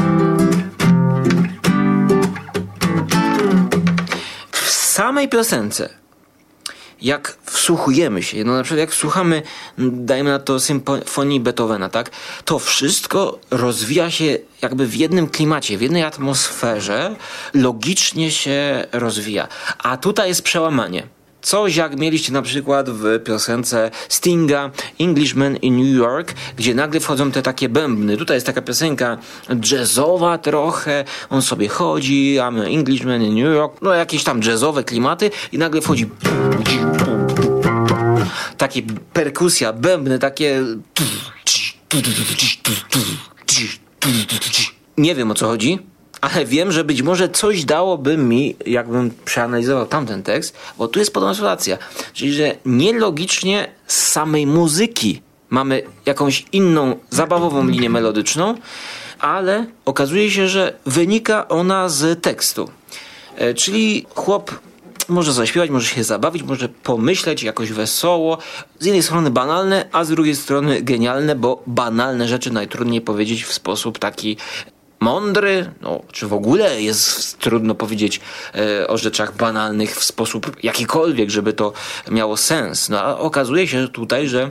W 4.52 4.70
samej 4.70 5.28
piosence 5.28 6.05
jak 7.06 7.36
wsłuchujemy 7.44 8.22
się, 8.22 8.44
no 8.44 8.56
na 8.56 8.62
przykład 8.62 8.80
jak 8.80 8.90
wsłuchamy, 8.90 9.42
dajmy 9.78 10.30
na 10.30 10.38
to 10.38 10.60
symfonii 10.60 11.40
Beethovena, 11.40 11.88
tak, 11.88 12.10
to 12.44 12.58
wszystko 12.58 13.38
rozwija 13.50 14.10
się 14.10 14.38
jakby 14.62 14.86
w 14.86 14.94
jednym 14.94 15.28
klimacie, 15.28 15.78
w 15.78 15.82
jednej 15.82 16.02
atmosferze, 16.02 17.16
logicznie 17.54 18.30
się 18.30 18.86
rozwija. 18.92 19.48
A 19.78 19.96
tutaj 19.96 20.28
jest 20.28 20.42
przełamanie. 20.42 21.15
Coś 21.46 21.76
jak 21.76 21.98
mieliście 21.98 22.32
na 22.32 22.42
przykład 22.42 22.90
w 22.90 23.22
piosence 23.24 23.90
Stinga 24.08 24.70
Englishman 25.00 25.56
in 25.56 25.76
New 25.76 25.96
York, 25.96 26.34
gdzie 26.56 26.74
nagle 26.74 27.00
wchodzą 27.00 27.30
te 27.30 27.42
takie 27.42 27.68
bębny. 27.68 28.16
Tutaj 28.16 28.36
jest 28.36 28.46
taka 28.46 28.62
piosenka 28.62 29.18
jazzowa 29.72 30.38
trochę, 30.38 31.04
on 31.30 31.42
sobie 31.42 31.68
chodzi, 31.68 32.36
I'm 32.40 32.76
Englishman 32.78 33.22
in 33.22 33.34
New 33.34 33.54
York, 33.54 33.82
no 33.82 33.94
jakieś 33.94 34.24
tam 34.24 34.42
jazzowe 34.42 34.84
klimaty 34.84 35.30
i 35.52 35.58
nagle 35.58 35.80
wchodzi 35.80 36.10
takie 38.56 38.82
perkusja, 39.12 39.72
bębny, 39.72 40.18
takie 40.18 40.64
nie 44.96 45.14
wiem 45.14 45.30
o 45.30 45.34
co 45.34 45.46
chodzi, 45.46 45.78
ale 46.32 46.44
wiem, 46.44 46.72
że 46.72 46.84
być 46.84 47.02
może 47.02 47.28
coś 47.28 47.64
dałoby 47.64 48.16
mi, 48.16 48.56
jakbym 48.66 49.10
przeanalizował 49.24 49.86
tamten 49.86 50.22
tekst, 50.22 50.56
bo 50.78 50.88
tu 50.88 50.98
jest 50.98 51.14
podobna 51.14 51.34
sytuacja. 51.34 51.78
Czyli, 52.12 52.32
że 52.32 52.56
nielogicznie 52.64 53.68
z 53.86 53.96
samej 53.96 54.46
muzyki 54.46 55.22
mamy 55.50 55.82
jakąś 56.06 56.44
inną, 56.52 56.96
zabawową 57.10 57.66
linię 57.66 57.90
melodyczną, 57.90 58.54
ale 59.18 59.66
okazuje 59.84 60.30
się, 60.30 60.48
że 60.48 60.78
wynika 60.86 61.48
ona 61.48 61.88
z 61.88 62.22
tekstu. 62.22 62.70
E, 63.36 63.54
czyli 63.54 64.06
chłop 64.14 64.50
może 65.08 65.32
zaśpiewać, 65.32 65.70
może 65.70 65.86
się 65.86 66.04
zabawić, 66.04 66.42
może 66.42 66.68
pomyśleć 66.68 67.42
jakoś 67.42 67.72
wesoło. 67.72 68.38
Z 68.78 68.84
jednej 68.84 69.02
strony 69.02 69.30
banalne, 69.30 69.88
a 69.92 70.04
z 70.04 70.08
drugiej 70.08 70.36
strony 70.36 70.82
genialne, 70.82 71.34
bo 71.34 71.62
banalne 71.66 72.28
rzeczy 72.28 72.52
najtrudniej 72.52 73.00
powiedzieć 73.00 73.44
w 73.44 73.52
sposób 73.52 73.98
taki 73.98 74.36
mądry, 75.06 75.70
no, 75.80 76.02
czy 76.12 76.26
w 76.26 76.32
ogóle 76.32 76.82
jest 76.82 77.38
trudno 77.38 77.74
powiedzieć 77.74 78.20
e, 78.54 78.88
o 78.88 78.98
rzeczach 78.98 79.36
banalnych 79.36 79.96
w 79.96 80.04
sposób 80.04 80.56
jakikolwiek, 80.62 81.30
żeby 81.30 81.52
to 81.52 81.72
miało 82.10 82.36
sens. 82.36 82.88
No 82.88 83.00
a 83.00 83.18
okazuje 83.18 83.68
się 83.68 83.88
tutaj, 83.88 84.28
że 84.28 84.50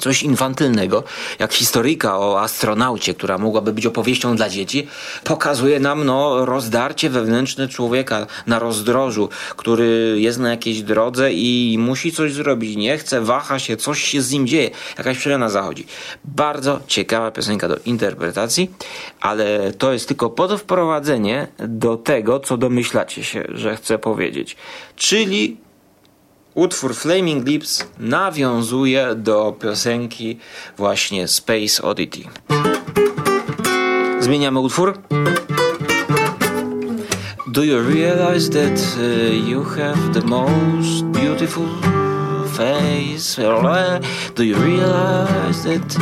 coś 0.00 0.22
infantylnego, 0.22 1.04
jak 1.38 1.52
historyjka 1.52 2.18
o 2.18 2.40
astronaucie, 2.40 3.14
która 3.14 3.38
mogłaby 3.38 3.72
być 3.72 3.86
opowieścią 3.86 4.36
dla 4.36 4.48
dzieci, 4.48 4.88
pokazuje 5.24 5.80
nam 5.80 6.04
no, 6.04 6.44
rozdarcie 6.44 7.10
wewnętrzne 7.10 7.68
człowieka 7.68 8.26
na 8.46 8.58
rozdrożu, 8.58 9.28
który 9.56 10.16
jest 10.20 10.38
na 10.38 10.50
jakiejś 10.50 10.82
drodze 10.82 11.32
i 11.32 11.76
musi 11.78 12.12
coś 12.12 12.32
zrobić, 12.32 12.76
nie 12.76 12.98
chce, 12.98 13.20
waha 13.20 13.58
się, 13.58 13.76
coś 13.76 14.02
się 14.02 14.22
z 14.22 14.30
nim 14.30 14.46
dzieje, 14.46 14.70
jakaś 14.98 15.18
przemiana 15.18 15.48
zachodzi. 15.48 15.86
Bardzo 16.24 16.80
ciekawa 16.86 17.30
piosenka 17.30 17.68
do 17.68 17.76
interpretacji, 17.84 18.70
ale 19.20 19.72
to 19.78 19.92
jest 19.92 20.08
tylko 20.08 20.30
pod 20.30 20.60
wprowadzenie 20.60 21.46
do 21.58 21.96
tego, 21.96 22.40
co 22.40 22.56
domyślacie 22.56 23.24
się, 23.24 23.44
że 23.48 23.76
chcę 23.76 23.98
powiedzieć. 23.98 24.56
Czyli 24.96 25.56
utwór 26.60 26.94
Flaming 26.94 27.46
Lips 27.48 27.84
nawiązuje 27.98 29.14
do 29.14 29.56
piosenki 29.60 30.38
właśnie 30.76 31.28
Space 31.28 31.82
Oddity. 31.82 32.24
Zmieniamy 34.20 34.60
utwór. 34.60 34.98
Do 37.46 37.64
you 37.64 37.82
realize 37.82 38.50
that 38.50 38.96
uh, 38.96 39.48
you 39.48 39.64
have 39.64 40.20
the 40.20 40.26
most 40.26 41.04
beautiful 41.04 41.66
face? 42.56 43.42
Do 44.34 44.44
you 44.44 44.56
realize 44.58 45.64
that 45.64 45.96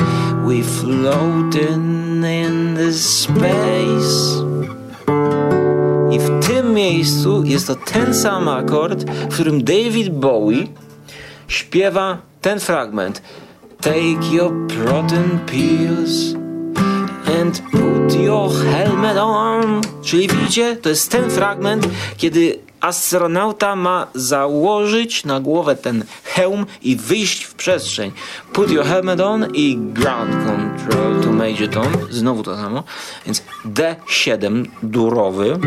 we 0.44 0.62
floating 0.62 2.24
in 2.24 2.74
the 2.76 2.92
space? 2.92 4.77
W 6.18 6.46
tym 6.46 6.74
miejscu 6.74 7.44
jest 7.44 7.66
to 7.66 7.74
ten 7.74 8.14
sam 8.14 8.48
akord, 8.48 9.11
w 9.11 9.35
którym 9.35 9.64
David 9.64 10.09
Bowie 10.09 10.66
śpiewa 11.48 12.18
ten 12.40 12.61
fragment. 12.61 13.22
Take 13.81 14.33
your 14.33 14.52
protein 14.66 15.38
pills 15.46 16.35
and 17.40 17.62
put 17.70 18.20
your 18.20 18.50
helmet 18.50 19.16
on. 19.16 19.81
Czyli 20.02 20.28
widzicie, 20.28 20.76
to 20.76 20.88
jest 20.88 21.11
ten 21.11 21.31
fragment, 21.31 21.88
kiedy 22.16 22.59
astronauta 22.80 23.76
ma 23.76 24.06
założyć 24.14 25.24
na 25.24 25.40
głowę 25.40 25.76
ten 25.76 26.04
hełm 26.24 26.66
i 26.82 26.96
wyjść 26.96 27.44
w 27.44 27.54
przestrzeń. 27.54 28.12
Put 28.52 28.70
your 28.70 28.84
helmet 28.84 29.20
on 29.20 29.46
i 29.54 29.76
ground 29.76 30.30
control 30.46 31.20
to 31.22 31.32
major 31.32 31.68
tone. 31.68 31.90
Znowu 32.10 32.42
to 32.42 32.56
samo. 32.56 32.84
Więc 33.26 33.42
D7 33.64 34.64
durowy. 34.82 35.58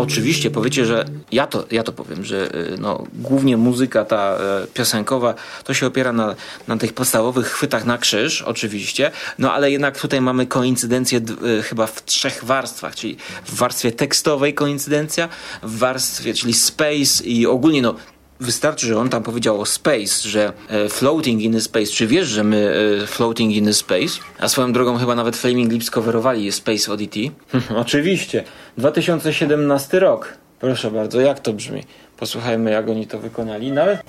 Oczywiście 0.00 0.50
powiecie, 0.50 0.86
że 0.86 1.04
ja 1.32 1.46
to, 1.46 1.64
ja 1.70 1.82
to 1.82 1.92
powiem, 1.92 2.24
że 2.24 2.54
y, 2.54 2.76
no, 2.78 3.04
głównie 3.14 3.56
muzyka 3.56 4.04
ta 4.04 4.36
e, 4.36 4.66
piosenkowa 4.74 5.34
to 5.64 5.74
się 5.74 5.86
opiera 5.86 6.12
na, 6.12 6.34
na 6.68 6.76
tych 6.76 6.92
podstawowych 6.92 7.46
chwytach 7.46 7.84
na 7.84 7.98
krzyż, 7.98 8.42
oczywiście, 8.42 9.10
no 9.38 9.52
ale 9.52 9.70
jednak 9.70 10.00
tutaj 10.00 10.20
mamy 10.20 10.46
koincydencję 10.46 11.20
e, 11.58 11.62
chyba 11.62 11.86
w 11.86 12.04
trzech 12.04 12.44
warstwach, 12.44 12.94
czyli 12.94 13.16
w 13.44 13.54
warstwie 13.54 13.92
tekstowej 13.92 14.54
koincydencja, 14.54 15.28
w 15.62 15.78
warstwie, 15.78 16.34
czyli 16.34 16.54
space 16.54 17.24
i 17.24 17.46
ogólnie 17.46 17.82
no 17.82 17.94
Wystarczy, 18.40 18.86
że 18.86 18.98
on 18.98 19.08
tam 19.08 19.22
powiedział 19.22 19.60
o 19.60 19.66
space, 19.66 20.28
że 20.28 20.52
e, 20.68 20.88
floating 20.88 21.42
in 21.42 21.52
the 21.52 21.60
space. 21.60 21.86
Czy 21.86 22.06
wiesz, 22.06 22.28
że 22.28 22.44
my 22.44 22.74
e, 23.02 23.06
floating 23.06 23.52
in 23.52 23.64
the 23.64 23.74
space? 23.74 24.20
A 24.38 24.48
swoją 24.48 24.72
drogą 24.72 24.98
chyba 24.98 25.14
nawet 25.14 25.36
Flaming 25.36 25.72
Lips 25.72 25.90
coverowali 25.90 26.52
Space 26.52 26.92
Oddity. 26.92 27.30
Oczywiście. 27.76 28.44
2017 28.78 29.98
rok. 29.98 30.34
Proszę 30.60 30.90
bardzo, 30.90 31.20
jak 31.20 31.40
to 31.40 31.52
brzmi? 31.52 31.82
Posłuchajmy, 32.16 32.70
jak 32.70 32.88
oni 32.88 33.06
to 33.06 33.18
wykonali. 33.18 33.72
Nawet... 33.72 34.00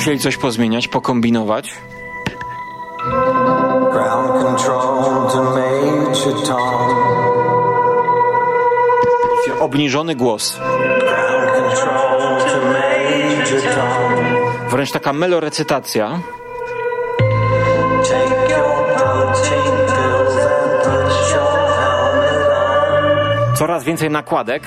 musieli 0.00 0.18
coś 0.18 0.36
pozmieniać, 0.36 0.88
pokombinować. 0.88 1.74
Obniżony 9.60 10.14
głos. 10.14 10.60
Wręcz 14.70 14.90
taka 14.92 15.12
melorecytacja. 15.12 16.20
Coraz 23.54 23.84
więcej 23.84 24.10
nakładek. 24.10 24.62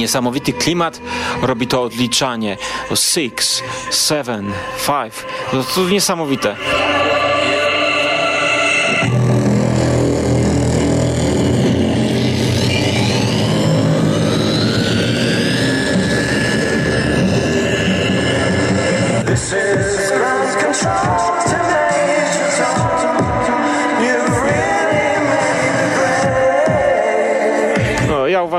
Niesamowity 0.00 0.52
klimat, 0.52 1.00
robi 1.42 1.66
to 1.66 1.82
odliczanie. 1.82 2.56
Six, 2.94 3.62
seven, 3.90 4.52
five. 4.76 5.26
To, 5.50 5.64
to 5.64 5.88
niesamowite. 5.88 6.56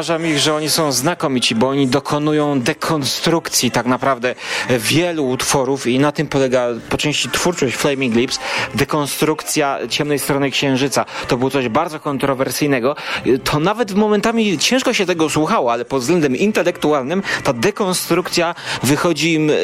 Uważam 0.01 0.27
ich, 0.27 0.39
że 0.39 0.53
oni 0.53 0.69
są 0.69 0.91
znakomici, 0.91 1.55
bo 1.55 1.69
oni 1.69 1.87
dokonują 1.87 2.59
dekonstrukcji 2.59 3.71
tak 3.71 3.85
naprawdę 3.85 4.35
wielu 4.69 5.29
utworów 5.29 5.87
i 5.87 5.99
na 5.99 6.11
tym 6.11 6.27
polega 6.27 6.67
po 6.89 6.97
części 6.97 7.29
twórczość 7.29 7.75
Flaming 7.75 8.15
Lips, 8.15 8.39
dekonstrukcja 8.75 9.79
ciemnej 9.89 10.19
strony 10.19 10.51
księżyca. 10.51 11.05
To 11.27 11.37
było 11.37 11.49
coś 11.49 11.69
bardzo 11.69 11.99
kontrowersyjnego. 11.99 12.95
To 13.43 13.59
nawet 13.59 13.93
momentami 13.93 14.57
ciężko 14.57 14.93
się 14.93 15.05
tego 15.05 15.29
słuchało, 15.29 15.71
ale 15.71 15.85
pod 15.85 16.01
względem 16.01 16.35
intelektualnym 16.35 17.23
ta 17.43 17.53
dekonstrukcja 17.53 18.55
wychodzi 18.83 19.33
im 19.33 19.49
y, 19.49 19.55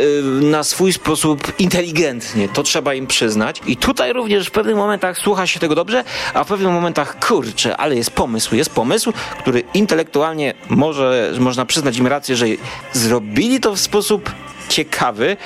na 0.41 0.63
swój 0.63 0.93
sposób 0.93 1.59
inteligentnie. 1.59 2.49
To 2.49 2.63
trzeba 2.63 2.93
im 2.93 3.07
przyznać. 3.07 3.61
I 3.67 3.77
tutaj 3.77 4.13
również 4.13 4.47
w 4.47 4.51
pewnych 4.51 4.75
momentach 4.75 5.17
słucha 5.17 5.47
się 5.47 5.59
tego 5.59 5.75
dobrze, 5.75 6.03
a 6.33 6.43
w 6.43 6.47
pewnych 6.47 6.71
momentach 6.71 7.19
kurczę, 7.27 7.77
ale 7.77 7.95
jest 7.95 8.11
pomysł, 8.11 8.55
jest 8.55 8.69
pomysł, 8.69 9.13
który 9.39 9.63
intelektualnie 9.73 10.26
może, 10.69 11.33
można 11.39 11.65
przyznać 11.65 11.97
im 11.97 12.07
rację, 12.07 12.35
że 12.35 12.45
zrobili 12.93 13.59
to 13.59 13.75
w 13.75 13.79
sposób 13.79 14.31
ciekawy. 14.69 15.37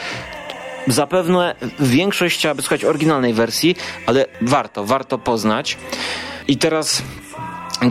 Zapewne 0.87 1.55
większość 1.79 2.37
chciałaby 2.37 2.61
słuchać 2.61 2.85
oryginalnej 2.85 3.33
wersji, 3.33 3.75
ale 4.05 4.25
warto, 4.41 4.85
warto 4.85 5.17
poznać. 5.17 5.77
I 6.47 6.57
teraz 6.57 7.03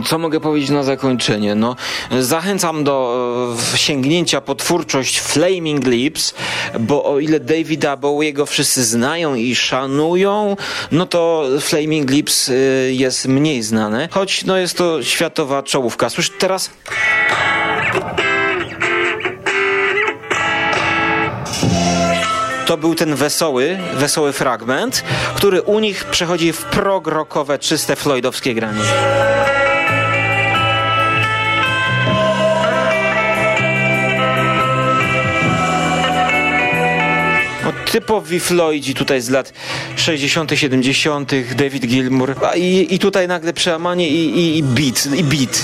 co 0.05 0.17
mogę 0.17 0.39
powiedzieć 0.39 0.69
na 0.69 0.83
zakończenie? 0.83 1.55
No, 1.55 1.75
zachęcam 2.19 2.83
do 2.83 3.55
e, 3.73 3.77
sięgnięcia 3.77 4.41
po 4.41 4.55
twórczość 4.55 5.19
Flaming 5.19 5.87
Lips, 5.87 6.33
bo 6.79 7.05
o 7.05 7.19
ile 7.19 7.39
Davida 7.39 7.97
Bowiego 7.97 8.45
wszyscy 8.45 8.83
znają 8.83 9.35
i 9.35 9.55
szanują, 9.55 10.55
no 10.91 11.05
to 11.05 11.45
Flaming 11.59 12.11
Lips 12.11 12.49
e, 12.49 12.53
jest 12.91 13.27
mniej 13.27 13.63
znane, 13.63 14.09
choć 14.11 14.45
no, 14.45 14.57
jest 14.57 14.77
to 14.77 15.03
światowa 15.03 15.63
czołówka. 15.63 16.09
Słysz 16.09 16.29
teraz... 16.29 16.69
to 22.65 22.77
był 22.77 22.95
ten 22.95 23.15
wesoły, 23.15 23.77
wesoły 23.93 24.33
fragment, 24.33 25.03
który 25.35 25.61
u 25.61 25.79
nich 25.79 26.05
przechodzi 26.05 26.53
w 26.53 26.63
prog 26.63 27.09
czyste 27.59 27.95
floydowskie 27.95 28.53
granie. 28.53 28.81
Typowi 37.91 38.39
Floydzi 38.39 38.93
tutaj 38.93 39.21
z 39.21 39.29
lat 39.29 39.53
60., 39.95 40.51
70., 40.55 41.31
David 41.55 41.85
Gilmour. 41.85 42.35
I, 42.55 42.95
i 42.95 42.99
tutaj 42.99 43.27
nagle 43.27 43.53
przełamanie 43.53 44.09
i, 44.09 44.39
i, 44.39 44.57
i 44.57 44.63
beat, 44.63 45.05
i 45.05 45.23
beat. 45.23 45.61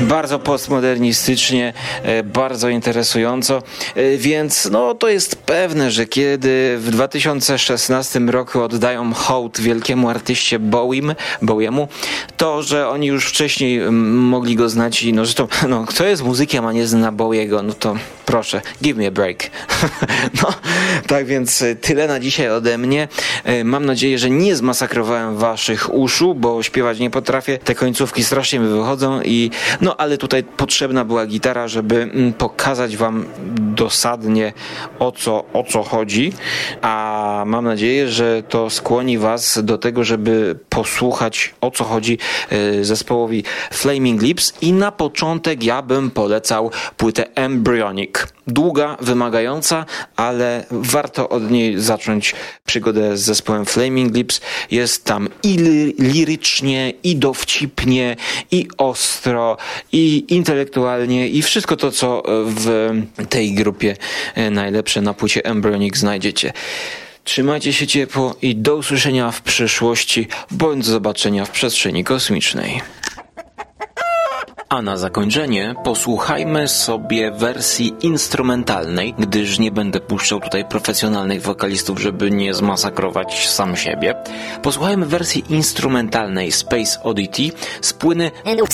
Bardzo 0.00 0.38
postmodernistycznie, 0.38 1.72
e, 2.02 2.22
bardzo 2.22 2.68
interesująco, 2.68 3.62
e, 3.94 4.16
więc 4.16 4.68
no 4.72 4.94
to 4.94 5.08
jest 5.08 5.36
pewne, 5.36 5.90
że 5.90 6.06
kiedy 6.06 6.76
w 6.78 6.90
2016 6.90 8.28
roku 8.28 8.62
oddają 8.62 9.14
hołd 9.14 9.60
wielkiemu 9.60 10.08
artyście 10.08 10.58
Bowiem, 10.58 11.14
Bowiemu, 11.42 11.88
to, 12.36 12.62
że 12.62 12.88
oni 12.88 13.06
już 13.06 13.26
wcześniej 13.26 13.80
mogli 13.90 14.56
go 14.56 14.68
znać 14.68 15.02
i 15.02 15.12
no 15.12 15.24
zresztą, 15.24 15.48
no 15.68 15.84
kto 15.86 16.06
jest 16.06 16.24
muzykiem, 16.24 16.66
a 16.66 16.72
nie 16.72 16.86
zna 16.86 17.12
Bowiego, 17.12 17.62
no 17.62 17.72
to 17.72 17.96
proszę, 18.26 18.60
give 18.82 18.96
me 18.96 19.06
a 19.06 19.10
break. 19.10 19.50
no, 20.42 20.48
tak 21.06 21.26
więc 21.26 21.62
e, 21.62 21.76
tyle 21.76 22.06
na 22.06 22.20
dzisiaj 22.20 22.50
ode 22.50 22.78
mnie. 22.78 23.08
Mam 23.64 23.86
nadzieję, 23.86 24.18
że 24.18 24.30
nie 24.30 24.56
zmasakrowałem 24.56 25.36
waszych 25.36 25.94
uszu, 25.94 26.34
bo 26.34 26.62
śpiewać 26.62 26.98
nie 26.98 27.10
potrafię. 27.10 27.58
Te 27.58 27.74
końcówki 27.74 28.24
strasznie 28.24 28.58
mi 28.58 28.68
wychodzą 28.68 29.22
i 29.22 29.50
no 29.80 29.87
ale 29.96 30.18
tutaj 30.18 30.44
potrzebna 30.44 31.04
była 31.04 31.26
gitara, 31.26 31.68
żeby 31.68 32.02
mm, 32.02 32.32
pokazać 32.32 32.96
wam 32.96 33.24
dosadnie 33.56 34.52
o 34.98 35.12
co, 35.12 35.44
o 35.52 35.64
co 35.64 35.82
chodzi, 35.82 36.32
a 36.82 37.42
mam 37.46 37.64
nadzieję, 37.64 38.08
że 38.08 38.42
to 38.48 38.70
skłoni 38.70 39.18
was 39.18 39.64
do 39.64 39.78
tego, 39.78 40.04
żeby 40.04 40.58
posłuchać 40.68 41.54
o 41.60 41.70
co 41.70 41.84
chodzi 41.84 42.18
e, 42.50 42.84
zespołowi 42.84 43.44
Flaming 43.70 44.22
Lips 44.22 44.54
i 44.60 44.72
na 44.72 44.92
początek 44.92 45.64
ja 45.64 45.82
bym 45.82 46.10
polecał 46.10 46.70
płytę 46.96 47.34
Embryonic. 47.34 48.12
Długa, 48.46 48.96
wymagająca, 49.00 49.86
ale 50.16 50.64
warto 50.70 51.28
od 51.28 51.50
niej 51.50 51.80
zacząć 51.80 52.34
przygodę 52.66 53.16
z 53.16 53.20
zespołem 53.20 53.66
Flaming 53.66 54.14
Lips. 54.14 54.40
Jest 54.70 55.04
tam 55.04 55.28
i 55.42 55.56
lirycznie, 55.98 56.92
i 57.02 57.16
dowcipnie, 57.16 58.16
i 58.50 58.68
ostro, 58.78 59.56
i 59.92 60.24
intelektualnie, 60.28 61.28
i 61.28 61.42
wszystko 61.42 61.76
to, 61.76 61.90
co 61.90 62.22
w 62.44 63.00
tej 63.28 63.54
grupie 63.54 63.96
e, 64.34 64.50
najlepsze 64.50 65.00
na 65.00 65.14
płycie 65.14 65.44
Embryonic 65.44 65.96
znajdziecie. 65.96 66.52
Trzymajcie 67.24 67.72
się 67.72 67.86
ciepło 67.86 68.36
i 68.42 68.56
do 68.56 68.76
usłyszenia 68.76 69.30
w 69.30 69.42
przyszłości, 69.42 70.28
bądź 70.50 70.84
zobaczenia 70.84 71.44
w 71.44 71.50
przestrzeni 71.50 72.04
kosmicznej. 72.04 72.80
A 74.68 74.82
na 74.82 74.96
zakończenie 74.96 75.74
posłuchajmy 75.84 76.68
sobie 76.68 77.30
wersji 77.30 77.94
instrumentalnej, 78.00 79.14
gdyż 79.18 79.58
nie 79.58 79.70
będę 79.70 80.00
puszczał 80.00 80.40
tutaj 80.40 80.64
profesjonalnych 80.64 81.42
wokalistów, 81.42 82.00
żeby 82.00 82.30
nie 82.30 82.54
zmasakrować 82.54 83.48
sam 83.48 83.76
siebie. 83.76 84.14
Posłuchajmy 84.62 85.06
wersji 85.06 85.44
instrumentalnej 85.48 86.52
Space 86.52 87.02
Oddity 87.02 87.50
z 87.80 87.92
płyny, 87.92 88.30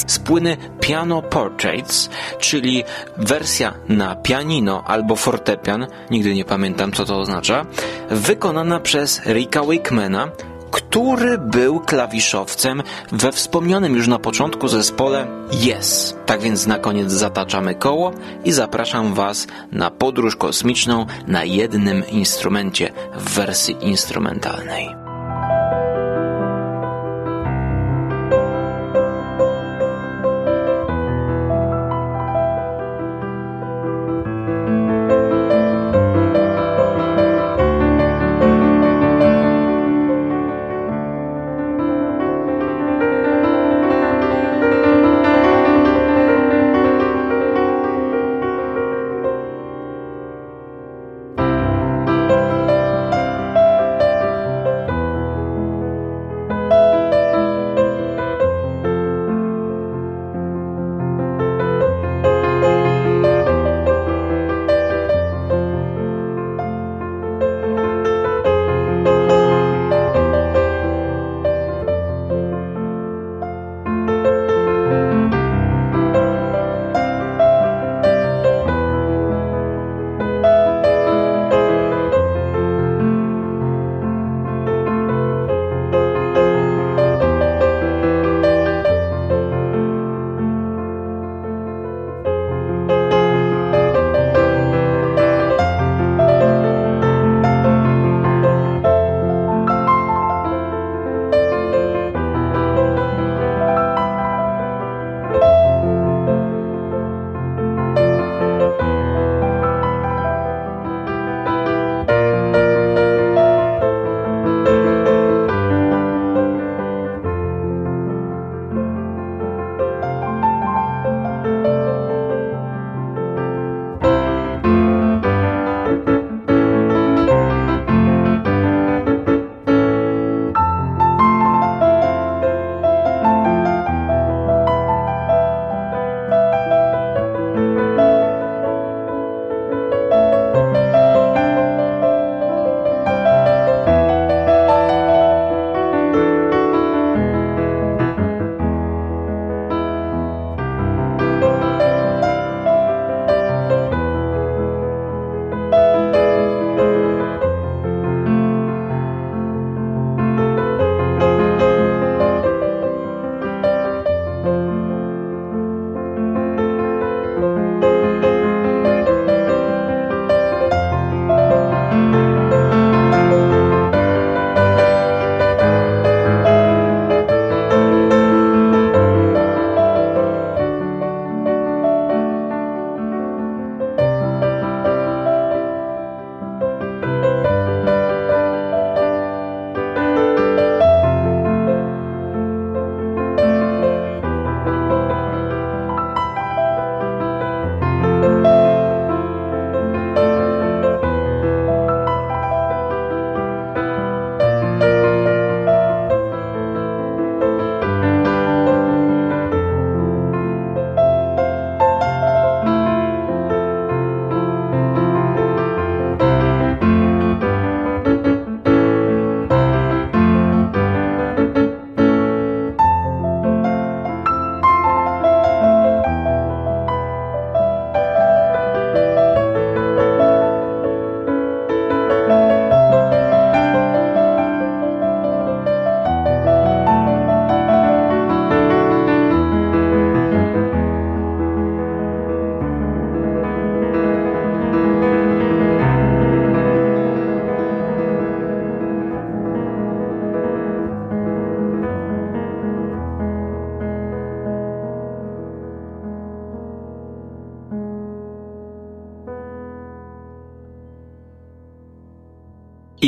z 0.06 0.18
płyny 0.18 0.56
Piano 0.80 1.22
Portraits, 1.22 2.10
czyli 2.38 2.84
wersja 3.16 3.74
na 3.88 4.16
pianino 4.16 4.84
albo 4.86 5.16
fortepian, 5.16 5.86
nigdy 6.10 6.34
nie 6.34 6.44
pamiętam 6.44 6.92
co 6.92 7.04
to 7.04 7.18
oznacza, 7.18 7.66
wykonana 8.10 8.80
przez 8.80 9.20
Ricka 9.26 9.60
Wakeman'a, 9.60 10.28
który 10.74 11.38
był 11.38 11.80
klawiszowcem 11.80 12.82
we 13.12 13.32
wspomnianym 13.32 13.96
już 13.96 14.08
na 14.08 14.18
początku 14.18 14.68
zespole 14.68 15.26
Yes. 15.52 16.16
Tak 16.26 16.40
więc 16.40 16.66
na 16.66 16.78
koniec 16.78 17.12
zataczamy 17.12 17.74
koło 17.74 18.12
i 18.44 18.52
zapraszam 18.52 19.14
Was 19.14 19.46
na 19.72 19.90
podróż 19.90 20.36
kosmiczną 20.36 21.06
na 21.26 21.44
jednym 21.44 22.08
instrumencie 22.08 22.92
w 23.16 23.34
wersji 23.34 23.76
instrumentalnej. 23.80 25.03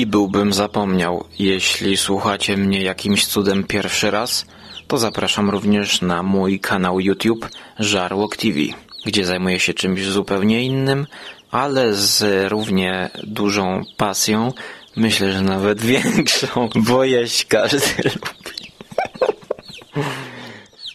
Byłbym 0.07 0.53
zapomniał, 0.53 1.25
jeśli 1.39 1.97
słuchacie 1.97 2.57
mnie 2.57 2.83
jakimś 2.83 3.27
cudem 3.27 3.65
pierwszy 3.65 4.11
raz, 4.11 4.47
to 4.89 4.99
zapraszam 4.99 5.51
również 5.51 6.03
na 6.03 6.23
mój 6.23 6.61
kanał 6.61 7.01
YouTube 7.01 7.49
Żarłok 7.79 8.37
TV, 8.37 8.59
gdzie 9.07 9.25
zajmuję 9.25 9.61
się 9.61 9.75
czymś 9.75 10.05
zupełnie 10.05 10.63
innym, 10.63 11.07
ale 11.51 11.95
z 11.95 12.25
równie 12.51 13.11
dużą 13.25 13.83
pasją, 13.97 14.53
myślę, 14.97 15.33
że 15.33 15.43
nawet 15.43 15.81
większą, 15.93 16.69
bo 16.75 17.05
jeść 17.05 17.45
każdy 17.45 18.03
lubi. 18.05 18.36